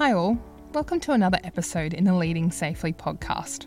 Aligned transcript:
Hi, 0.00 0.14
all. 0.14 0.38
Welcome 0.72 0.98
to 1.00 1.12
another 1.12 1.38
episode 1.44 1.92
in 1.92 2.04
the 2.04 2.14
Leading 2.14 2.50
Safely 2.50 2.90
podcast. 2.90 3.66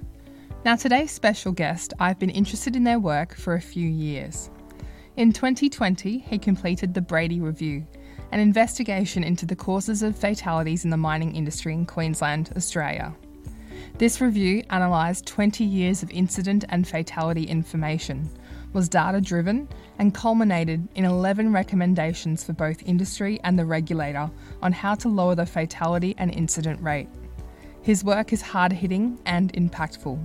Now, 0.66 0.76
today's 0.76 1.12
special 1.12 1.52
guest, 1.52 1.94
I've 2.00 2.18
been 2.18 2.32
interested 2.32 2.76
in 2.76 2.84
their 2.84 2.98
work 2.98 3.36
for 3.36 3.54
a 3.54 3.62
few 3.62 3.88
years. 3.88 4.50
In 5.16 5.32
2020, 5.32 6.18
he 6.18 6.40
completed 6.40 6.92
the 6.92 7.02
Brady 7.02 7.40
Review, 7.40 7.86
an 8.32 8.40
investigation 8.40 9.24
into 9.24 9.46
the 9.46 9.56
causes 9.56 10.02
of 10.02 10.16
fatalities 10.16 10.86
in 10.86 10.90
the 10.90 10.98
mining 10.98 11.36
industry 11.36 11.72
in 11.72 11.86
Queensland, 11.86 12.52
Australia. 12.58 13.14
This 14.00 14.20
review 14.20 14.64
analysed 14.72 15.28
20 15.28 15.64
years 15.64 16.02
of 16.02 16.10
incident 16.10 16.66
and 16.70 16.88
fatality 16.88 17.44
information, 17.44 18.28
was 18.74 18.90
data 18.90 19.22
driven, 19.22 19.68
and 20.00 20.14
culminated 20.14 20.88
in 20.96 21.06
11 21.06 21.54
recommendations 21.54 22.44
for 22.44 22.54
both 22.54 22.84
industry 22.84 23.40
and 23.44 23.58
the 23.58 23.66
regulator 23.66 24.30
on 24.62 24.72
how 24.72 24.96
to 24.96 25.10
lower 25.10 25.36
the 25.36 25.46
fatality 25.46 26.16
and 26.18 26.34
incident 26.34 26.82
rate. 26.82 27.08
His 27.82 28.04
work 28.04 28.34
is 28.34 28.42
hard 28.42 28.72
hitting 28.72 29.20
and 29.26 29.54
impactful. 29.54 30.20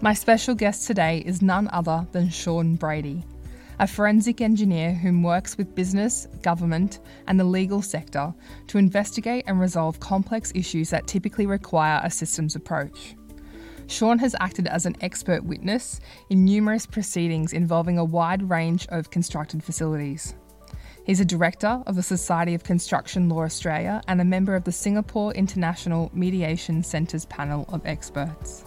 My 0.00 0.14
special 0.14 0.54
guest 0.54 0.86
today 0.86 1.22
is 1.26 1.42
none 1.42 1.68
other 1.72 2.06
than 2.12 2.30
Sean 2.30 2.76
Brady, 2.76 3.22
a 3.78 3.86
forensic 3.86 4.40
engineer 4.40 4.92
who 4.92 5.20
works 5.20 5.58
with 5.58 5.74
business, 5.74 6.26
government, 6.42 7.00
and 7.26 7.38
the 7.38 7.44
legal 7.44 7.82
sector 7.82 8.32
to 8.68 8.78
investigate 8.78 9.44
and 9.46 9.60
resolve 9.60 10.00
complex 10.00 10.52
issues 10.54 10.90
that 10.90 11.06
typically 11.06 11.46
require 11.46 12.00
a 12.02 12.10
systems 12.10 12.56
approach. 12.56 13.14
Sean 13.90 14.20
has 14.20 14.36
acted 14.38 14.68
as 14.68 14.86
an 14.86 14.96
expert 15.00 15.44
witness 15.44 16.00
in 16.30 16.44
numerous 16.44 16.86
proceedings 16.86 17.52
involving 17.52 17.98
a 17.98 18.04
wide 18.04 18.48
range 18.48 18.86
of 18.90 19.10
constructed 19.10 19.64
facilities. 19.64 20.36
He's 21.04 21.18
a 21.18 21.24
director 21.24 21.82
of 21.86 21.96
the 21.96 22.02
Society 22.02 22.54
of 22.54 22.62
Construction 22.62 23.28
Law 23.28 23.42
Australia 23.42 24.00
and 24.06 24.20
a 24.20 24.24
member 24.24 24.54
of 24.54 24.62
the 24.62 24.70
Singapore 24.70 25.32
International 25.32 26.08
Mediation 26.14 26.84
Centre's 26.84 27.24
panel 27.26 27.64
of 27.68 27.84
experts. 27.84 28.64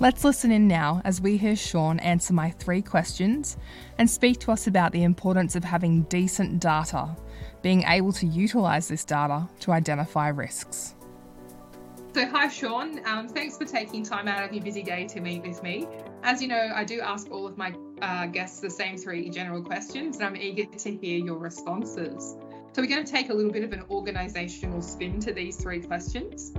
Let's 0.00 0.24
listen 0.24 0.50
in 0.50 0.66
now 0.66 1.00
as 1.04 1.20
we 1.20 1.36
hear 1.36 1.54
Sean 1.54 2.00
answer 2.00 2.32
my 2.32 2.50
three 2.50 2.82
questions 2.82 3.56
and 3.98 4.10
speak 4.10 4.40
to 4.40 4.50
us 4.50 4.66
about 4.66 4.90
the 4.90 5.04
importance 5.04 5.54
of 5.54 5.62
having 5.62 6.02
decent 6.04 6.60
data, 6.60 7.16
being 7.62 7.84
able 7.84 8.12
to 8.14 8.26
utilise 8.26 8.88
this 8.88 9.04
data 9.04 9.48
to 9.60 9.70
identify 9.70 10.28
risks. 10.28 10.96
So, 12.14 12.26
hi, 12.26 12.48
Sean. 12.48 13.00
Um, 13.06 13.28
thanks 13.28 13.58
for 13.58 13.66
taking 13.66 14.02
time 14.02 14.28
out 14.28 14.42
of 14.42 14.52
your 14.52 14.64
busy 14.64 14.82
day 14.82 15.06
to 15.08 15.20
meet 15.20 15.42
with 15.46 15.62
me. 15.62 15.86
As 16.22 16.40
you 16.40 16.48
know, 16.48 16.72
I 16.74 16.82
do 16.82 17.00
ask 17.00 17.30
all 17.30 17.46
of 17.46 17.58
my 17.58 17.74
uh, 18.00 18.26
guests 18.26 18.60
the 18.60 18.70
same 18.70 18.96
three 18.96 19.28
general 19.28 19.62
questions, 19.62 20.16
and 20.16 20.24
I'm 20.24 20.36
eager 20.36 20.64
to 20.64 20.96
hear 20.96 21.18
your 21.18 21.36
responses. 21.36 22.36
So, 22.72 22.82
we're 22.82 22.88
going 22.88 23.04
to 23.04 23.12
take 23.12 23.28
a 23.28 23.34
little 23.34 23.52
bit 23.52 23.62
of 23.62 23.72
an 23.72 23.82
organisational 23.90 24.82
spin 24.82 25.20
to 25.20 25.32
these 25.32 25.56
three 25.56 25.80
questions. 25.80 26.52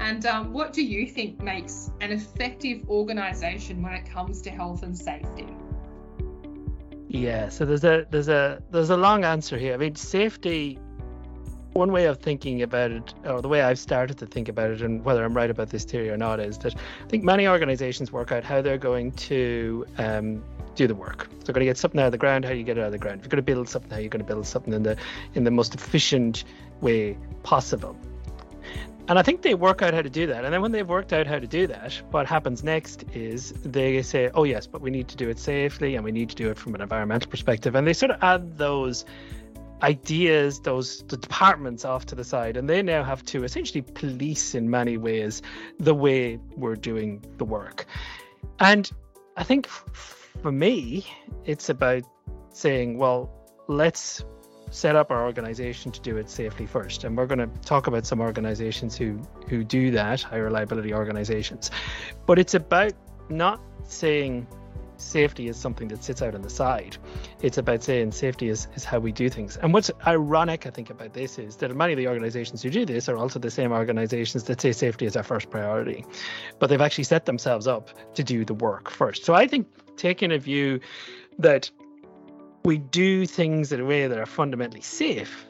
And 0.00 0.24
um, 0.26 0.52
what 0.52 0.72
do 0.74 0.82
you 0.82 1.06
think 1.06 1.42
makes 1.42 1.90
an 2.00 2.12
effective 2.12 2.88
organisation 2.88 3.82
when 3.82 3.94
it 3.94 4.08
comes 4.08 4.42
to 4.42 4.50
health 4.50 4.82
and 4.82 4.96
safety? 4.96 5.46
Yeah, 7.08 7.48
so 7.48 7.64
there's 7.64 7.84
a 7.84 8.06
there's 8.10 8.28
a 8.28 8.62
there's 8.70 8.90
a 8.90 8.96
long 8.96 9.24
answer 9.24 9.58
here. 9.58 9.74
I 9.74 9.76
mean, 9.78 9.96
safety. 9.96 10.78
One 11.72 11.92
way 11.92 12.06
of 12.06 12.18
thinking 12.18 12.62
about 12.62 12.90
it, 12.90 13.14
or 13.24 13.40
the 13.40 13.48
way 13.48 13.62
I've 13.62 13.78
started 13.78 14.18
to 14.18 14.26
think 14.26 14.48
about 14.48 14.70
it, 14.70 14.82
and 14.82 15.04
whether 15.04 15.24
I'm 15.24 15.34
right 15.34 15.50
about 15.50 15.70
this 15.70 15.84
theory 15.84 16.10
or 16.10 16.16
not, 16.16 16.40
is 16.40 16.58
that 16.58 16.74
I 16.74 17.08
think 17.08 17.22
many 17.22 17.46
organisations 17.46 18.10
work 18.10 18.32
out 18.32 18.42
how 18.42 18.60
they're 18.60 18.78
going 18.78 19.12
to 19.12 19.86
um, 19.98 20.42
do 20.74 20.86
the 20.86 20.94
work. 20.94 21.28
So 21.30 21.44
they're 21.44 21.54
going 21.54 21.66
to 21.66 21.70
get 21.70 21.78
something 21.78 22.00
out 22.00 22.06
of 22.06 22.12
the 22.12 22.18
ground. 22.18 22.44
How 22.44 22.50
do 22.50 22.56
you 22.56 22.64
get 22.64 22.76
it 22.76 22.80
out 22.80 22.86
of 22.86 22.92
the 22.92 22.98
ground? 22.98 23.20
If 23.20 23.24
you're 23.24 23.30
going 23.30 23.36
to 23.36 23.42
build 23.42 23.68
something, 23.68 23.90
how 23.90 23.98
are 23.98 24.00
you 24.00 24.08
going 24.08 24.24
to 24.24 24.26
build 24.26 24.46
something 24.46 24.72
in 24.72 24.82
the 24.82 24.96
in 25.34 25.44
the 25.44 25.50
most 25.50 25.74
efficient 25.74 26.44
way 26.80 27.16
possible? 27.42 27.96
And 29.10 29.18
I 29.18 29.22
think 29.22 29.42
they 29.42 29.54
work 29.54 29.82
out 29.82 29.92
how 29.92 30.02
to 30.02 30.08
do 30.08 30.28
that. 30.28 30.44
And 30.44 30.54
then 30.54 30.62
when 30.62 30.70
they've 30.70 30.88
worked 30.88 31.12
out 31.12 31.26
how 31.26 31.40
to 31.40 31.46
do 31.46 31.66
that, 31.66 32.00
what 32.12 32.28
happens 32.28 32.62
next 32.62 33.04
is 33.12 33.52
they 33.64 34.02
say, 34.02 34.30
oh, 34.34 34.44
yes, 34.44 34.68
but 34.68 34.80
we 34.80 34.90
need 34.90 35.08
to 35.08 35.16
do 35.16 35.28
it 35.28 35.40
safely 35.40 35.96
and 35.96 36.04
we 36.04 36.12
need 36.12 36.30
to 36.30 36.36
do 36.36 36.48
it 36.48 36.56
from 36.56 36.76
an 36.76 36.80
environmental 36.80 37.28
perspective. 37.28 37.74
And 37.74 37.88
they 37.88 37.92
sort 37.92 38.12
of 38.12 38.22
add 38.22 38.56
those 38.56 39.04
ideas, 39.82 40.60
those 40.60 41.02
departments 41.02 41.84
off 41.84 42.06
to 42.06 42.14
the 42.14 42.24
side. 42.24 42.56
And 42.56 42.68
they 42.68 42.82
now 42.82 43.02
have 43.02 43.24
to 43.26 43.44
essentially 43.44 43.82
police 43.82 44.54
in 44.54 44.70
many 44.70 44.96
ways 44.96 45.42
the 45.78 45.94
way 45.94 46.38
we're 46.56 46.76
doing 46.76 47.24
the 47.38 47.44
work. 47.44 47.86
And 48.58 48.90
I 49.36 49.42
think 49.42 49.66
for 49.66 50.52
me, 50.52 51.06
it's 51.44 51.68
about 51.68 52.02
saying, 52.52 52.98
well, 52.98 53.30
let's 53.68 54.24
set 54.70 54.94
up 54.96 55.10
our 55.10 55.24
organization 55.24 55.90
to 55.92 56.00
do 56.00 56.16
it 56.16 56.30
safely 56.30 56.64
first 56.64 57.02
and 57.02 57.16
we're 57.16 57.26
going 57.26 57.40
to 57.40 57.48
talk 57.66 57.88
about 57.88 58.06
some 58.06 58.20
organizations 58.20 58.96
who 58.96 59.20
who 59.48 59.64
do 59.64 59.90
that 59.90 60.22
high 60.22 60.36
reliability 60.36 60.94
organizations 60.94 61.72
but 62.24 62.38
it's 62.38 62.54
about 62.54 62.92
not 63.28 63.60
saying 63.82 64.46
safety 65.00 65.48
is 65.48 65.56
something 65.56 65.88
that 65.88 66.04
sits 66.04 66.22
out 66.22 66.34
on 66.34 66.42
the 66.42 66.50
side. 66.50 66.96
It's 67.42 67.58
about 67.58 67.82
saying 67.82 68.12
safety 68.12 68.48
is, 68.48 68.68
is 68.74 68.84
how 68.84 68.98
we 68.98 69.12
do 69.12 69.28
things. 69.28 69.56
And 69.56 69.72
what's 69.72 69.90
ironic 70.06 70.66
i 70.66 70.70
think 70.70 70.90
about 70.90 71.14
this 71.14 71.38
is 71.38 71.56
that 71.56 71.74
many 71.74 71.92
of 71.92 71.96
the 71.96 72.08
organizations 72.08 72.62
who 72.62 72.70
do 72.70 72.84
this 72.84 73.08
are 73.08 73.16
also 73.16 73.38
the 73.38 73.50
same 73.50 73.72
organizations 73.72 74.44
that 74.44 74.60
say 74.60 74.72
safety 74.72 75.06
is 75.06 75.16
our 75.16 75.22
first 75.22 75.50
priority. 75.50 76.04
But 76.58 76.68
they've 76.68 76.80
actually 76.80 77.04
set 77.04 77.26
themselves 77.26 77.66
up 77.66 77.90
to 78.14 78.22
do 78.22 78.44
the 78.44 78.54
work 78.54 78.90
first. 78.90 79.24
So 79.24 79.34
i 79.34 79.46
think 79.46 79.66
taking 79.96 80.32
a 80.32 80.38
view 80.38 80.80
that 81.38 81.70
we 82.64 82.78
do 82.78 83.26
things 83.26 83.72
in 83.72 83.80
a 83.80 83.84
way 83.84 84.06
that 84.06 84.18
are 84.18 84.26
fundamentally 84.26 84.82
safe 84.82 85.46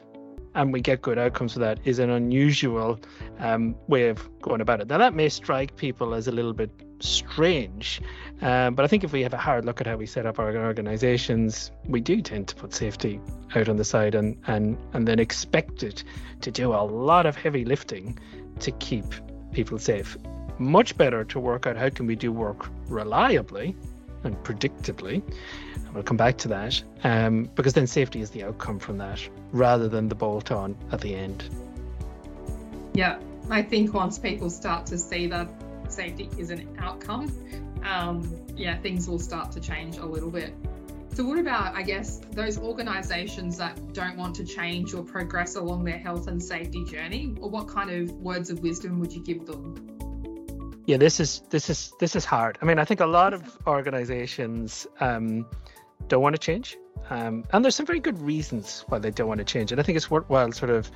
and 0.55 0.73
we 0.73 0.81
get 0.81 1.01
good 1.01 1.17
outcomes 1.17 1.53
for 1.53 1.59
that 1.59 1.79
is 1.85 1.99
an 1.99 2.09
unusual 2.09 2.99
um, 3.39 3.75
way 3.87 4.09
of 4.09 4.29
going 4.41 4.61
about 4.61 4.81
it. 4.81 4.87
Now, 4.87 4.97
that 4.97 5.13
may 5.13 5.29
strike 5.29 5.75
people 5.77 6.13
as 6.13 6.27
a 6.27 6.31
little 6.31 6.53
bit 6.53 6.71
strange, 6.99 8.01
um, 8.41 8.75
but 8.75 8.83
I 8.83 8.87
think 8.87 9.03
if 9.03 9.11
we 9.11 9.21
have 9.23 9.33
a 9.33 9.37
hard 9.37 9.65
look 9.65 9.81
at 9.81 9.87
how 9.87 9.97
we 9.97 10.05
set 10.05 10.25
up 10.25 10.39
our 10.39 10.55
organizations, 10.55 11.71
we 11.87 12.01
do 12.01 12.21
tend 12.21 12.47
to 12.49 12.55
put 12.55 12.73
safety 12.73 13.19
out 13.55 13.69
on 13.69 13.77
the 13.77 13.85
side 13.85 14.15
and, 14.15 14.37
and, 14.47 14.77
and 14.93 15.07
then 15.07 15.19
expect 15.19 15.83
it 15.83 16.03
to 16.41 16.51
do 16.51 16.73
a 16.73 16.83
lot 16.83 17.25
of 17.25 17.35
heavy 17.35 17.65
lifting 17.65 18.17
to 18.59 18.71
keep 18.71 19.05
people 19.51 19.77
safe. 19.77 20.17
Much 20.57 20.95
better 20.97 21.23
to 21.25 21.39
work 21.39 21.65
out 21.65 21.77
how 21.77 21.89
can 21.89 22.05
we 22.05 22.15
do 22.15 22.31
work 22.31 22.67
reliably 22.87 23.75
and 24.23 24.35
predictably 24.43 25.23
We'll 25.93 26.03
come 26.03 26.17
back 26.17 26.37
to 26.39 26.47
that 26.49 26.81
um, 27.03 27.49
because 27.55 27.73
then 27.73 27.85
safety 27.85 28.21
is 28.21 28.29
the 28.29 28.43
outcome 28.43 28.79
from 28.79 28.97
that 28.99 29.19
rather 29.51 29.89
than 29.89 30.07
the 30.07 30.15
bolt 30.15 30.51
on 30.51 30.75
at 30.91 31.01
the 31.01 31.15
end. 31.15 31.43
Yeah, 32.93 33.19
I 33.49 33.61
think 33.61 33.93
once 33.93 34.17
people 34.17 34.49
start 34.49 34.85
to 34.87 34.97
see 34.97 35.27
that 35.27 35.49
safety 35.89 36.29
is 36.37 36.49
an 36.49 36.77
outcome, 36.79 37.29
um, 37.83 38.37
yeah, 38.55 38.77
things 38.77 39.07
will 39.07 39.19
start 39.19 39.51
to 39.53 39.59
change 39.59 39.97
a 39.97 40.05
little 40.05 40.31
bit. 40.31 40.53
So, 41.13 41.25
what 41.25 41.37
about, 41.37 41.75
I 41.75 41.81
guess, 41.81 42.21
those 42.31 42.57
organisations 42.57 43.57
that 43.57 43.93
don't 43.93 44.15
want 44.15 44.35
to 44.35 44.45
change 44.45 44.93
or 44.93 45.03
progress 45.03 45.55
along 45.55 45.83
their 45.83 45.97
health 45.97 46.27
and 46.27 46.41
safety 46.41 46.85
journey? 46.85 47.35
Or 47.41 47.49
what 47.49 47.67
kind 47.67 47.89
of 47.89 48.11
words 48.21 48.49
of 48.49 48.61
wisdom 48.61 48.99
would 48.99 49.11
you 49.11 49.21
give 49.21 49.45
them? 49.45 49.91
Yeah, 50.85 50.97
this 50.97 51.19
is 51.19 51.41
this 51.49 51.69
is 51.69 51.93
this 51.99 52.15
is 52.15 52.23
hard. 52.23 52.57
I 52.61 52.65
mean, 52.65 52.79
I 52.79 52.85
think 52.85 53.01
a 53.01 53.05
lot 53.05 53.33
of 53.33 53.57
organisations 53.67 54.87
um, 54.99 55.45
don't 56.07 56.21
want 56.21 56.35
to 56.35 56.39
change. 56.39 56.77
Um, 57.09 57.43
and 57.51 57.63
there's 57.63 57.75
some 57.75 57.85
very 57.85 57.99
good 57.99 58.19
reasons 58.21 58.85
why 58.87 58.99
they 58.99 59.11
don't 59.11 59.27
want 59.27 59.39
to 59.39 59.43
change. 59.43 59.71
And 59.71 59.81
I 59.81 59.83
think 59.83 59.97
it's 59.97 60.09
worthwhile 60.09 60.51
sort 60.53 60.71
of 60.71 60.89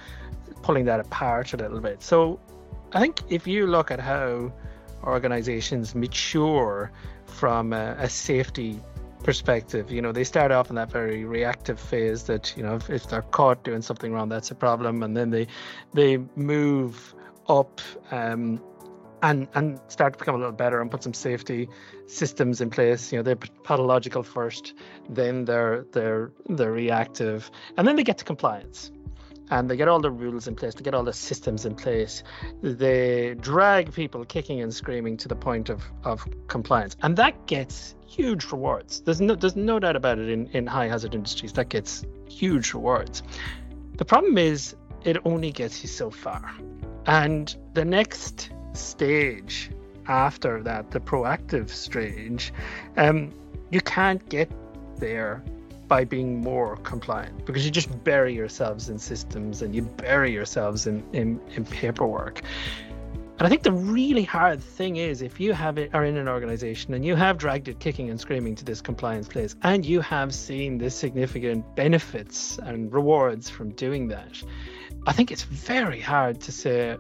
pulling 0.62 0.86
that 0.86 1.00
apart 1.00 1.54
a 1.54 1.58
little 1.58 1.82
bit. 1.82 2.02
So 2.02 2.40
I 2.94 3.02
think 3.02 3.22
if 3.30 3.46
you 3.48 3.68
look 3.68 3.92
at 3.92 4.00
how 4.00 4.54
organizations 5.04 5.96
mature 5.96 6.92
from 7.26 7.74
a, 7.74 7.96
a 8.00 8.10
safety 8.10 8.82
perspective, 9.26 9.92
you 9.92 10.02
know, 10.02 10.12
they 10.12 10.24
start 10.24 10.52
off 10.52 10.70
in 10.70 10.76
that 10.76 10.92
very 10.92 11.26
reactive 11.26 11.80
phase 11.80 12.24
that, 12.24 12.54
you 12.56 12.62
know, 12.62 12.76
if, 12.76 12.90
if 12.92 13.08
they're 13.10 13.24
caught 13.24 13.64
doing 13.64 13.82
something 13.82 14.14
wrong, 14.14 14.30
that's 14.30 14.52
a 14.52 14.56
problem. 14.56 15.02
And 15.02 15.18
then 15.18 15.32
they 15.32 15.48
they 15.94 16.18
move 16.36 17.16
up 17.50 17.82
um, 18.12 18.62
and 19.24 19.48
and 19.56 19.80
start 19.88 20.14
to 20.14 20.20
become 20.20 20.36
a 20.36 20.38
little 20.38 20.54
better 20.54 20.80
and 20.80 20.92
put 20.92 21.02
some 21.02 21.14
safety 21.14 21.68
systems 22.06 22.62
in 22.62 22.70
place. 22.70 23.12
You 23.12 23.18
know, 23.18 23.24
they're 23.24 23.36
pathological 23.36 24.22
first, 24.22 24.76
then 25.10 25.46
they're 25.46 25.86
they're 25.92 26.32
they're 26.48 26.72
reactive, 26.72 27.50
and 27.78 27.88
then 27.88 27.96
they 27.96 28.04
get 28.04 28.20
to 28.20 28.26
compliance. 28.26 28.92
And 29.52 29.70
they 29.70 29.78
get 29.78 29.88
all 29.88 30.00
the 30.00 30.12
rules 30.12 30.48
in 30.48 30.56
place, 30.56 30.74
they 30.74 30.84
get 30.84 30.94
all 30.94 31.04
the 31.04 31.14
systems 31.14 31.66
in 31.66 31.76
place. 31.76 32.24
They 32.62 33.36
drag 33.36 33.94
people 33.94 34.26
kicking 34.26 34.62
and 34.62 34.74
screaming 34.74 35.18
to 35.18 35.28
the 35.28 35.36
point 35.36 35.70
of, 35.70 35.84
of 36.04 36.26
compliance. 36.48 36.96
And 37.04 37.16
that 37.18 37.46
gets 37.46 37.96
huge 38.08 38.52
rewards. 38.52 39.02
There's 39.02 39.22
no 39.22 39.36
there's 39.36 39.56
no 39.56 39.80
doubt 39.80 39.96
about 39.96 40.20
it 40.20 40.30
in, 40.30 40.48
in 40.48 40.68
high 40.68 40.88
hazard 40.88 41.14
industries. 41.14 41.54
That 41.54 41.70
gets 41.70 42.06
huge 42.28 42.74
rewards. 42.74 43.24
The 43.98 44.06
problem 44.06 44.38
is 44.38 44.76
it 45.04 45.18
only 45.26 45.52
gets 45.52 45.84
you 45.84 45.90
so 45.90 46.10
far. 46.10 46.52
And 47.06 47.56
the 47.74 47.86
next 47.86 48.50
stage 48.74 49.70
after 50.08 50.62
that, 50.64 50.92
the 50.92 51.00
proactive 51.00 51.70
stage, 51.70 52.54
um, 52.98 53.32
you 53.70 53.82
can't 53.82 54.28
get 54.30 54.52
there 54.98 55.44
by 55.88 56.04
being 56.04 56.42
more 56.42 56.78
compliant 56.78 57.46
because 57.46 57.66
you 57.66 57.72
just 57.72 58.04
bury 58.04 58.34
yourselves 58.34 58.90
in 58.90 58.98
systems 58.98 59.62
and 59.62 59.76
you 59.76 59.84
bury 59.84 60.32
yourselves 60.32 60.88
in, 60.88 61.04
in, 61.14 61.40
in 61.56 61.66
paperwork. 61.66 62.42
And 63.38 63.46
I 63.46 63.50
think 63.50 63.64
the 63.64 63.72
really 63.72 64.24
hard 64.24 64.64
thing 64.64 64.96
is 64.96 65.22
if 65.22 65.42
you 65.42 65.52
have 65.52 65.78
it, 65.78 65.94
are 65.94 66.06
in 66.06 66.16
an 66.16 66.30
organization 66.30 66.94
and 66.94 67.06
you 67.06 67.16
have 67.16 67.38
dragged 67.38 67.68
it 67.68 67.80
kicking 67.80 68.10
and 68.10 68.20
screaming 68.20 68.56
to 68.56 68.64
this 68.64 68.80
compliance 68.80 69.28
place 69.28 69.56
and 69.64 69.86
you 69.86 70.00
have 70.02 70.34
seen 70.34 70.78
the 70.78 70.90
significant 70.90 71.76
benefits 71.76 72.58
and 72.60 72.94
rewards 72.94 73.50
from 73.50 73.72
doing 73.72 74.08
that, 74.08 74.42
I 75.06 75.12
think 75.12 75.32
it's 75.32 75.44
very 75.44 76.00
hard 76.00 76.40
to 76.42 76.52
say, 76.52 76.98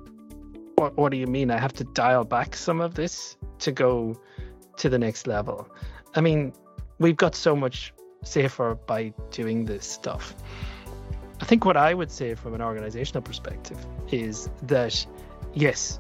what, 0.75 0.97
what 0.97 1.11
do 1.11 1.17
you 1.17 1.27
mean? 1.27 1.51
I 1.51 1.57
have 1.57 1.73
to 1.73 1.85
dial 1.85 2.25
back 2.25 2.53
some 2.55 2.81
of 2.81 2.95
this 2.95 3.37
to 3.59 3.71
go 3.71 4.19
to 4.75 4.89
the 4.89 4.99
next 4.99 5.27
level. 5.27 5.69
I 6.15 6.21
mean, 6.21 6.51
we've 6.99 7.15
got 7.15 7.33
so 7.33 7.55
much 7.55 7.93
safer 8.25 8.75
by 8.75 9.13
doing 9.31 9.65
this 9.65 9.85
stuff. 9.85 10.35
I 11.41 11.45
think 11.45 11.65
what 11.65 11.77
I 11.77 11.93
would 11.93 12.11
say 12.11 12.35
from 12.35 12.53
an 12.53 12.61
organizational 12.61 13.21
perspective 13.21 13.77
is 14.11 14.49
that 14.63 15.05
yes, 15.53 15.99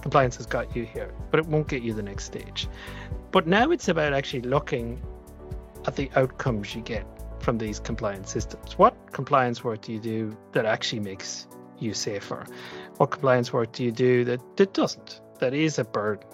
compliance 0.00 0.36
has 0.36 0.46
got 0.46 0.74
you 0.74 0.84
here, 0.84 1.14
but 1.30 1.40
it 1.40 1.46
won't 1.46 1.68
get 1.68 1.82
you 1.82 1.94
the 1.94 2.02
next 2.02 2.24
stage. 2.24 2.68
But 3.30 3.46
now 3.46 3.70
it's 3.70 3.88
about 3.88 4.12
actually 4.12 4.42
looking 4.42 5.02
at 5.86 5.96
the 5.96 6.10
outcomes 6.16 6.74
you 6.74 6.82
get 6.82 7.06
from 7.40 7.58
these 7.58 7.80
compliance 7.80 8.30
systems. 8.30 8.78
What 8.78 9.12
compliance 9.12 9.64
work 9.64 9.82
do 9.82 9.92
you 9.92 10.00
do 10.00 10.36
that 10.52 10.64
actually 10.64 11.00
makes 11.00 11.46
you 11.78 11.94
safer? 11.94 12.46
What 12.96 13.10
compliance 13.10 13.52
work 13.52 13.72
do 13.72 13.84
you 13.84 13.92
do 13.92 14.24
that, 14.24 14.56
that 14.56 14.74
doesn't, 14.74 15.20
that 15.40 15.54
is 15.54 15.78
a 15.78 15.84
burden? 15.84 16.28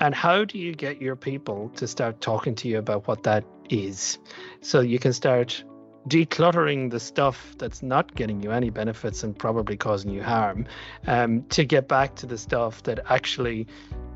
And 0.00 0.14
how 0.14 0.44
do 0.44 0.58
you 0.58 0.74
get 0.74 1.00
your 1.00 1.16
people 1.16 1.70
to 1.76 1.86
start 1.86 2.20
talking 2.20 2.54
to 2.56 2.68
you 2.68 2.78
about 2.78 3.06
what 3.06 3.22
that 3.22 3.44
is? 3.70 4.18
So 4.60 4.80
you 4.80 4.98
can 4.98 5.12
start 5.12 5.62
decluttering 6.08 6.90
the 6.90 7.00
stuff 7.00 7.54
that's 7.58 7.82
not 7.82 8.14
getting 8.14 8.42
you 8.42 8.50
any 8.50 8.70
benefits 8.70 9.22
and 9.22 9.38
probably 9.38 9.76
causing 9.76 10.10
you 10.10 10.22
harm 10.22 10.66
um, 11.06 11.42
to 11.44 11.64
get 11.64 11.88
back 11.88 12.14
to 12.16 12.26
the 12.26 12.36
stuff 12.36 12.82
that 12.82 13.00
actually 13.08 13.66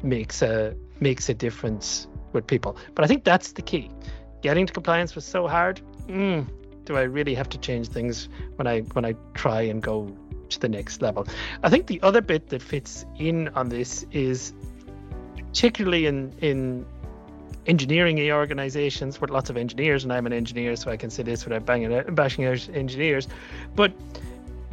makes 0.02 0.42
a 0.42 0.74
makes 1.00 1.28
a 1.28 1.34
difference 1.34 2.06
with 2.32 2.46
people. 2.46 2.76
But 2.94 3.04
i 3.04 3.08
think 3.08 3.24
that's 3.24 3.52
the 3.52 3.62
key. 3.62 3.90
Getting 4.42 4.66
to 4.66 4.72
compliance 4.72 5.14
was 5.14 5.24
so 5.24 5.48
hard. 5.48 5.80
Mm, 6.06 6.46
do 6.84 6.96
i 6.96 7.02
really 7.02 7.34
have 7.34 7.48
to 7.50 7.58
change 7.58 7.88
things 7.88 8.28
when 8.56 8.66
i 8.66 8.80
when 8.80 9.04
i 9.04 9.14
try 9.34 9.62
and 9.62 9.82
go 9.82 10.14
to 10.50 10.60
the 10.60 10.68
next 10.68 11.00
level? 11.00 11.26
I 11.62 11.70
think 11.70 11.86
the 11.86 12.00
other 12.02 12.20
bit 12.20 12.48
that 12.48 12.62
fits 12.62 13.06
in 13.18 13.48
on 13.48 13.70
this 13.70 14.04
is 14.12 14.52
particularly 15.50 16.06
in 16.06 16.32
in 16.40 16.86
engineering 17.66 18.18
organizations 18.32 19.20
with 19.20 19.30
lots 19.30 19.50
of 19.50 19.56
engineers, 19.56 20.02
and 20.02 20.12
I'm 20.12 20.26
an 20.26 20.32
engineer, 20.32 20.74
so 20.74 20.90
I 20.90 20.96
can 20.96 21.10
say 21.10 21.22
this 21.22 21.44
without 21.44 21.66
banging 21.66 21.94
out, 21.94 22.14
bashing 22.14 22.46
out 22.46 22.68
engineers. 22.72 23.28
But 23.76 23.92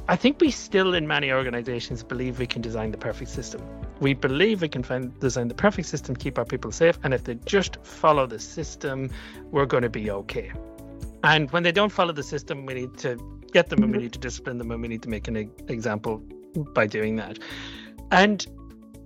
I 0.08 0.16
think 0.16 0.40
we 0.40 0.52
still, 0.52 0.94
in 0.94 1.08
many 1.08 1.32
organizations, 1.32 2.04
believe 2.04 2.40
we 2.40 2.48
can 2.48 2.62
design 2.62 2.92
the 2.92 2.98
perfect 2.98 3.32
system. 3.32 3.62
We 4.00 4.14
believe 4.14 4.62
we 4.62 4.70
can 4.70 4.84
find, 4.84 5.18
design 5.20 5.50
the 5.50 5.56
perfect 5.56 5.88
system, 5.88 6.16
keep 6.16 6.38
our 6.38 6.46
people 6.46 6.72
safe, 6.72 6.98
and 7.04 7.14
if 7.14 7.24
they 7.26 7.36
just 7.46 7.78
follow 7.84 8.26
the 8.26 8.40
system, 8.40 9.10
we're 9.52 9.66
going 9.66 9.84
to 9.84 9.90
be 9.90 10.10
okay. 10.12 10.52
And 11.24 11.50
when 11.52 11.64
they 11.64 11.72
don't 11.72 11.92
follow 11.92 12.14
the 12.14 12.24
system, 12.24 12.66
we 12.66 12.76
need 12.76 12.98
to 13.00 13.18
get 13.52 13.70
them 13.70 13.82
and 13.82 13.92
we 13.92 13.98
mm-hmm. 13.98 14.04
need 14.04 14.14
to 14.14 14.20
discipline 14.20 14.58
them 14.58 14.70
and 14.70 14.82
we 14.82 14.88
need 14.88 15.02
to 15.02 15.10
make 15.10 15.28
an 15.28 15.52
example 15.68 16.22
by 16.74 16.86
doing 16.86 17.16
that. 17.16 17.40
And 18.12 18.46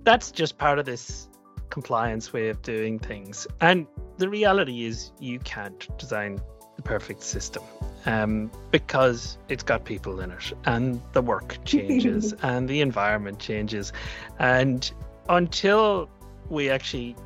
that's 0.04 0.30
just 0.30 0.58
part 0.58 0.78
of 0.78 0.84
this 0.84 1.29
compliance 1.70 2.32
way 2.32 2.48
of 2.48 2.62
doing 2.62 2.98
things. 2.98 3.46
And 3.60 3.86
the 4.18 4.28
reality 4.28 4.84
is, 4.84 5.12
you 5.18 5.38
can't 5.38 5.86
design 5.98 6.40
the 6.76 6.82
perfect 6.82 7.22
system 7.22 7.62
um, 8.06 8.50
because 8.70 9.38
it's 9.48 9.62
got 9.62 9.84
people 9.84 10.20
in 10.20 10.30
it, 10.30 10.52
and 10.64 11.00
the 11.12 11.22
work 11.22 11.58
changes, 11.64 12.34
and 12.42 12.68
the 12.68 12.80
environment 12.80 13.38
changes. 13.38 13.92
And 14.38 14.90
until 15.28 16.08
we 16.48 16.70
actually 16.70 17.16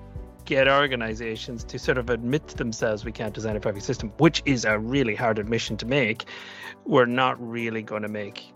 get 0.44 0.68
organizations 0.68 1.64
to 1.64 1.78
sort 1.78 1.96
of 1.96 2.10
admit 2.10 2.46
to 2.48 2.56
themselves 2.56 3.02
we 3.02 3.12
can't 3.12 3.32
design 3.32 3.56
a 3.56 3.60
perfect 3.60 3.84
system, 3.84 4.10
which 4.18 4.42
is 4.44 4.64
a 4.64 4.78
really 4.78 5.14
hard 5.14 5.38
admission 5.38 5.76
to 5.78 5.86
make, 5.86 6.26
we're 6.84 7.06
not 7.06 7.40
really 7.40 7.82
going 7.82 8.02
to 8.02 8.08
make 8.08 8.52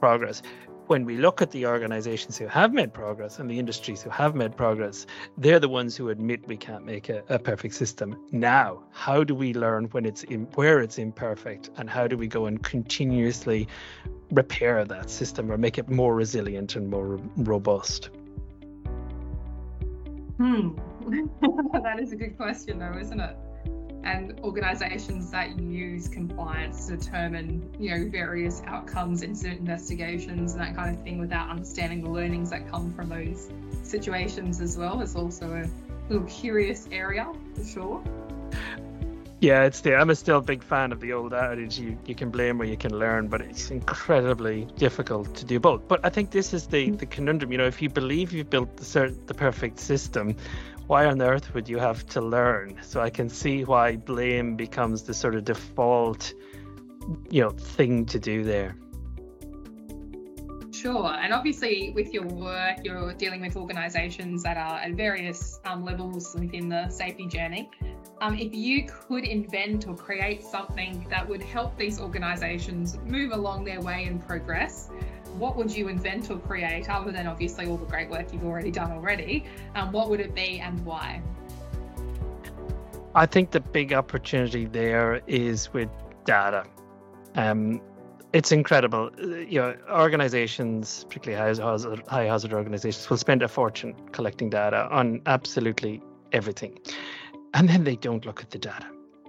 progress 0.00 0.42
when 0.88 1.04
we 1.04 1.16
look 1.16 1.42
at 1.42 1.50
the 1.50 1.66
organizations 1.66 2.38
who 2.38 2.46
have 2.46 2.72
made 2.72 2.92
progress 2.92 3.38
and 3.38 3.50
the 3.50 3.58
industries 3.58 4.02
who 4.02 4.10
have 4.10 4.34
made 4.34 4.56
progress, 4.56 5.06
they're 5.36 5.58
the 5.58 5.68
ones 5.68 5.96
who 5.96 6.08
admit 6.10 6.46
we 6.46 6.56
can't 6.56 6.84
make 6.84 7.08
a, 7.08 7.22
a 7.28 7.38
perfect 7.38 7.74
system. 7.74 8.16
Now, 8.32 8.82
how 8.92 9.24
do 9.24 9.34
we 9.34 9.52
learn 9.54 9.86
when 9.86 10.06
it's 10.06 10.22
in, 10.24 10.44
where 10.54 10.80
it's 10.80 10.98
imperfect 10.98 11.70
and 11.76 11.90
how 11.90 12.06
do 12.06 12.16
we 12.16 12.26
go 12.26 12.46
and 12.46 12.62
continuously 12.62 13.68
repair 14.30 14.84
that 14.84 15.10
system 15.10 15.50
or 15.50 15.58
make 15.58 15.78
it 15.78 15.88
more 15.88 16.14
resilient 16.14 16.76
and 16.76 16.88
more 16.88 17.20
robust? 17.36 18.10
Hmm. 20.36 20.70
that 21.82 21.98
is 22.00 22.12
a 22.12 22.16
good 22.16 22.36
question 22.36 22.78
though, 22.78 22.96
isn't 22.98 23.20
it? 23.20 23.36
And 24.06 24.38
organizations 24.44 25.32
that 25.32 25.58
use 25.58 26.06
compliance 26.06 26.86
to 26.86 26.96
determine 26.96 27.68
you 27.78 27.90
know 27.90 28.08
various 28.08 28.62
outcomes 28.66 29.22
in 29.22 29.34
certain 29.34 29.58
investigations 29.58 30.52
and 30.52 30.62
that 30.62 30.76
kind 30.76 30.96
of 30.96 31.02
thing 31.02 31.18
without 31.18 31.50
understanding 31.50 32.02
the 32.02 32.08
learnings 32.08 32.50
that 32.50 32.70
come 32.70 32.94
from 32.94 33.08
those 33.08 33.50
situations 33.82 34.60
as 34.60 34.78
well 34.78 35.00
is 35.00 35.16
also 35.16 35.46
a 35.54 35.68
little 36.08 36.26
curious 36.28 36.88
area 36.92 37.26
for 37.54 37.64
sure 37.64 38.02
yeah, 39.38 39.64
it's 39.64 39.82
the. 39.82 39.94
I'm 39.94 40.08
a 40.08 40.14
still 40.14 40.40
big 40.40 40.62
fan 40.62 40.92
of 40.92 41.00
the 41.00 41.12
old 41.12 41.34
adage: 41.34 41.78
you 41.78 41.98
you 42.06 42.14
can 42.14 42.30
blame 42.30 42.60
or 42.60 42.64
you 42.64 42.76
can 42.78 42.98
learn, 42.98 43.28
but 43.28 43.42
it's 43.42 43.70
incredibly 43.70 44.66
difficult 44.76 45.34
to 45.34 45.44
do 45.44 45.60
both. 45.60 45.86
But 45.86 46.00
I 46.04 46.08
think 46.08 46.30
this 46.30 46.54
is 46.54 46.66
the 46.66 46.88
mm. 46.88 46.98
the 46.98 47.04
conundrum. 47.04 47.52
You 47.52 47.58
know, 47.58 47.66
if 47.66 47.82
you 47.82 47.90
believe 47.90 48.32
you've 48.32 48.48
built 48.48 48.74
the 48.78 49.14
the 49.26 49.34
perfect 49.34 49.78
system, 49.78 50.36
why 50.86 51.06
on 51.06 51.20
earth 51.20 51.52
would 51.54 51.68
you 51.68 51.78
have 51.78 52.06
to 52.06 52.20
learn? 52.20 52.78
So 52.82 53.00
I 53.00 53.10
can 53.10 53.28
see 53.28 53.64
why 53.64 53.96
blame 53.96 54.56
becomes 54.56 55.02
the 55.02 55.14
sort 55.14 55.34
of 55.34 55.44
default, 55.44 56.32
you 57.30 57.42
know, 57.42 57.50
thing 57.50 58.06
to 58.06 58.18
do 58.18 58.44
there. 58.44 58.76
Sure, 60.72 61.06
and 61.06 61.32
obviously 61.32 61.90
with 61.94 62.12
your 62.12 62.26
work, 62.26 62.84
you're 62.84 63.14
dealing 63.14 63.40
with 63.40 63.56
organisations 63.56 64.42
that 64.42 64.56
are 64.56 64.78
at 64.78 64.92
various 64.92 65.58
um, 65.64 65.84
levels 65.84 66.36
within 66.38 66.68
the 66.68 66.88
safety 66.90 67.26
journey. 67.26 67.70
Um, 68.20 68.34
if 68.38 68.54
you 68.54 68.86
could 68.86 69.24
invent 69.24 69.88
or 69.88 69.94
create 69.94 70.44
something 70.44 71.06
that 71.10 71.28
would 71.28 71.42
help 71.42 71.76
these 71.76 72.00
organisations 72.00 72.98
move 73.04 73.32
along 73.32 73.64
their 73.64 73.80
way 73.80 74.04
and 74.04 74.24
progress, 74.24 74.90
what 75.38 75.56
would 75.56 75.70
you 75.70 75.88
invent 75.88 76.30
or 76.30 76.38
create 76.38 76.88
other 76.88 77.12
than 77.12 77.26
obviously 77.26 77.66
all 77.66 77.76
the 77.76 77.86
great 77.86 78.08
work 78.10 78.32
you've 78.32 78.44
already 78.44 78.70
done 78.70 78.92
already? 78.92 79.44
Um, 79.74 79.92
what 79.92 80.08
would 80.10 80.20
it 80.20 80.34
be 80.34 80.60
and 80.60 80.84
why? 80.84 81.22
I 83.14 83.26
think 83.26 83.50
the 83.50 83.60
big 83.60 83.92
opportunity 83.92 84.66
there 84.66 85.22
is 85.26 85.72
with 85.72 85.88
data. 86.24 86.64
Um, 87.34 87.80
it's 88.32 88.52
incredible. 88.52 89.10
Uh, 89.18 89.26
you 89.36 89.60
know, 89.60 89.74
organizations, 89.90 91.04
particularly 91.04 91.40
high 91.40 91.64
hazard, 91.64 92.02
high 92.08 92.24
hazard 92.24 92.52
organizations, 92.52 93.08
will 93.08 93.16
spend 93.16 93.42
a 93.42 93.48
fortune 93.48 93.94
collecting 94.12 94.50
data 94.50 94.88
on 94.90 95.22
absolutely 95.26 96.02
everything. 96.32 96.78
And 97.54 97.68
then 97.68 97.84
they 97.84 97.96
don't 97.96 98.26
look 98.26 98.42
at 98.42 98.50
the 98.50 98.58
data. 98.58 98.86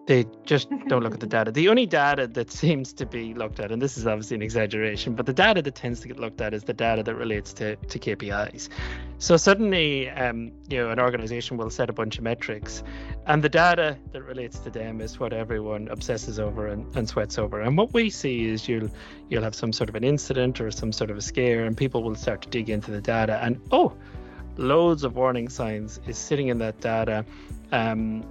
They 0.07 0.25
just 0.45 0.69
don't 0.87 1.03
look 1.03 1.13
at 1.13 1.19
the 1.19 1.27
data. 1.27 1.51
The 1.51 1.67
only 1.69 1.85
data 1.85 2.27
that 2.27 2.49
seems 2.49 2.93
to 2.93 3.05
be 3.05 3.33
looked 3.33 3.59
at, 3.59 3.71
and 3.71 3.81
this 3.81 3.97
is 3.97 4.07
obviously 4.07 4.35
an 4.35 4.41
exaggeration, 4.41 5.13
but 5.15 5.25
the 5.25 5.33
data 5.33 5.61
that 5.61 5.75
tends 5.75 5.99
to 5.99 6.07
get 6.07 6.17
looked 6.17 6.41
at 6.41 6.53
is 6.53 6.63
the 6.63 6.73
data 6.73 7.03
that 7.03 7.13
relates 7.15 7.53
to, 7.53 7.75
to 7.75 7.99
KPIs. 7.99 8.69
So 9.19 9.35
suddenly, 9.35 10.09
um, 10.09 10.53
you 10.69 10.77
know, 10.77 10.89
an 10.89 10.99
organization 10.99 11.57
will 11.57 11.69
set 11.69 11.89
a 11.89 11.93
bunch 11.93 12.17
of 12.17 12.23
metrics, 12.23 12.83
and 13.25 13.43
the 13.43 13.49
data 13.49 13.97
that 14.13 14.23
relates 14.23 14.59
to 14.59 14.69
them 14.69 15.01
is 15.01 15.19
what 15.19 15.33
everyone 15.33 15.89
obsesses 15.89 16.39
over 16.39 16.67
and, 16.67 16.95
and 16.95 17.09
sweats 17.09 17.37
over. 17.37 17.59
And 17.59 17.77
what 17.77 17.93
we 17.93 18.09
see 18.09 18.45
is 18.45 18.67
you'll 18.69 18.89
you'll 19.29 19.43
have 19.43 19.55
some 19.55 19.73
sort 19.73 19.89
of 19.89 19.95
an 19.95 20.05
incident 20.05 20.61
or 20.61 20.71
some 20.71 20.93
sort 20.93 21.11
of 21.11 21.17
a 21.17 21.21
scare, 21.21 21.65
and 21.65 21.75
people 21.75 22.01
will 22.01 22.15
start 22.15 22.43
to 22.43 22.49
dig 22.49 22.69
into 22.69 22.91
the 22.91 23.01
data, 23.01 23.39
and 23.43 23.59
oh, 23.71 23.93
loads 24.55 25.03
of 25.03 25.17
warning 25.17 25.49
signs 25.49 25.99
is 26.07 26.17
sitting 26.17 26.47
in 26.47 26.59
that 26.59 26.79
data. 26.79 27.25
Um, 27.73 28.23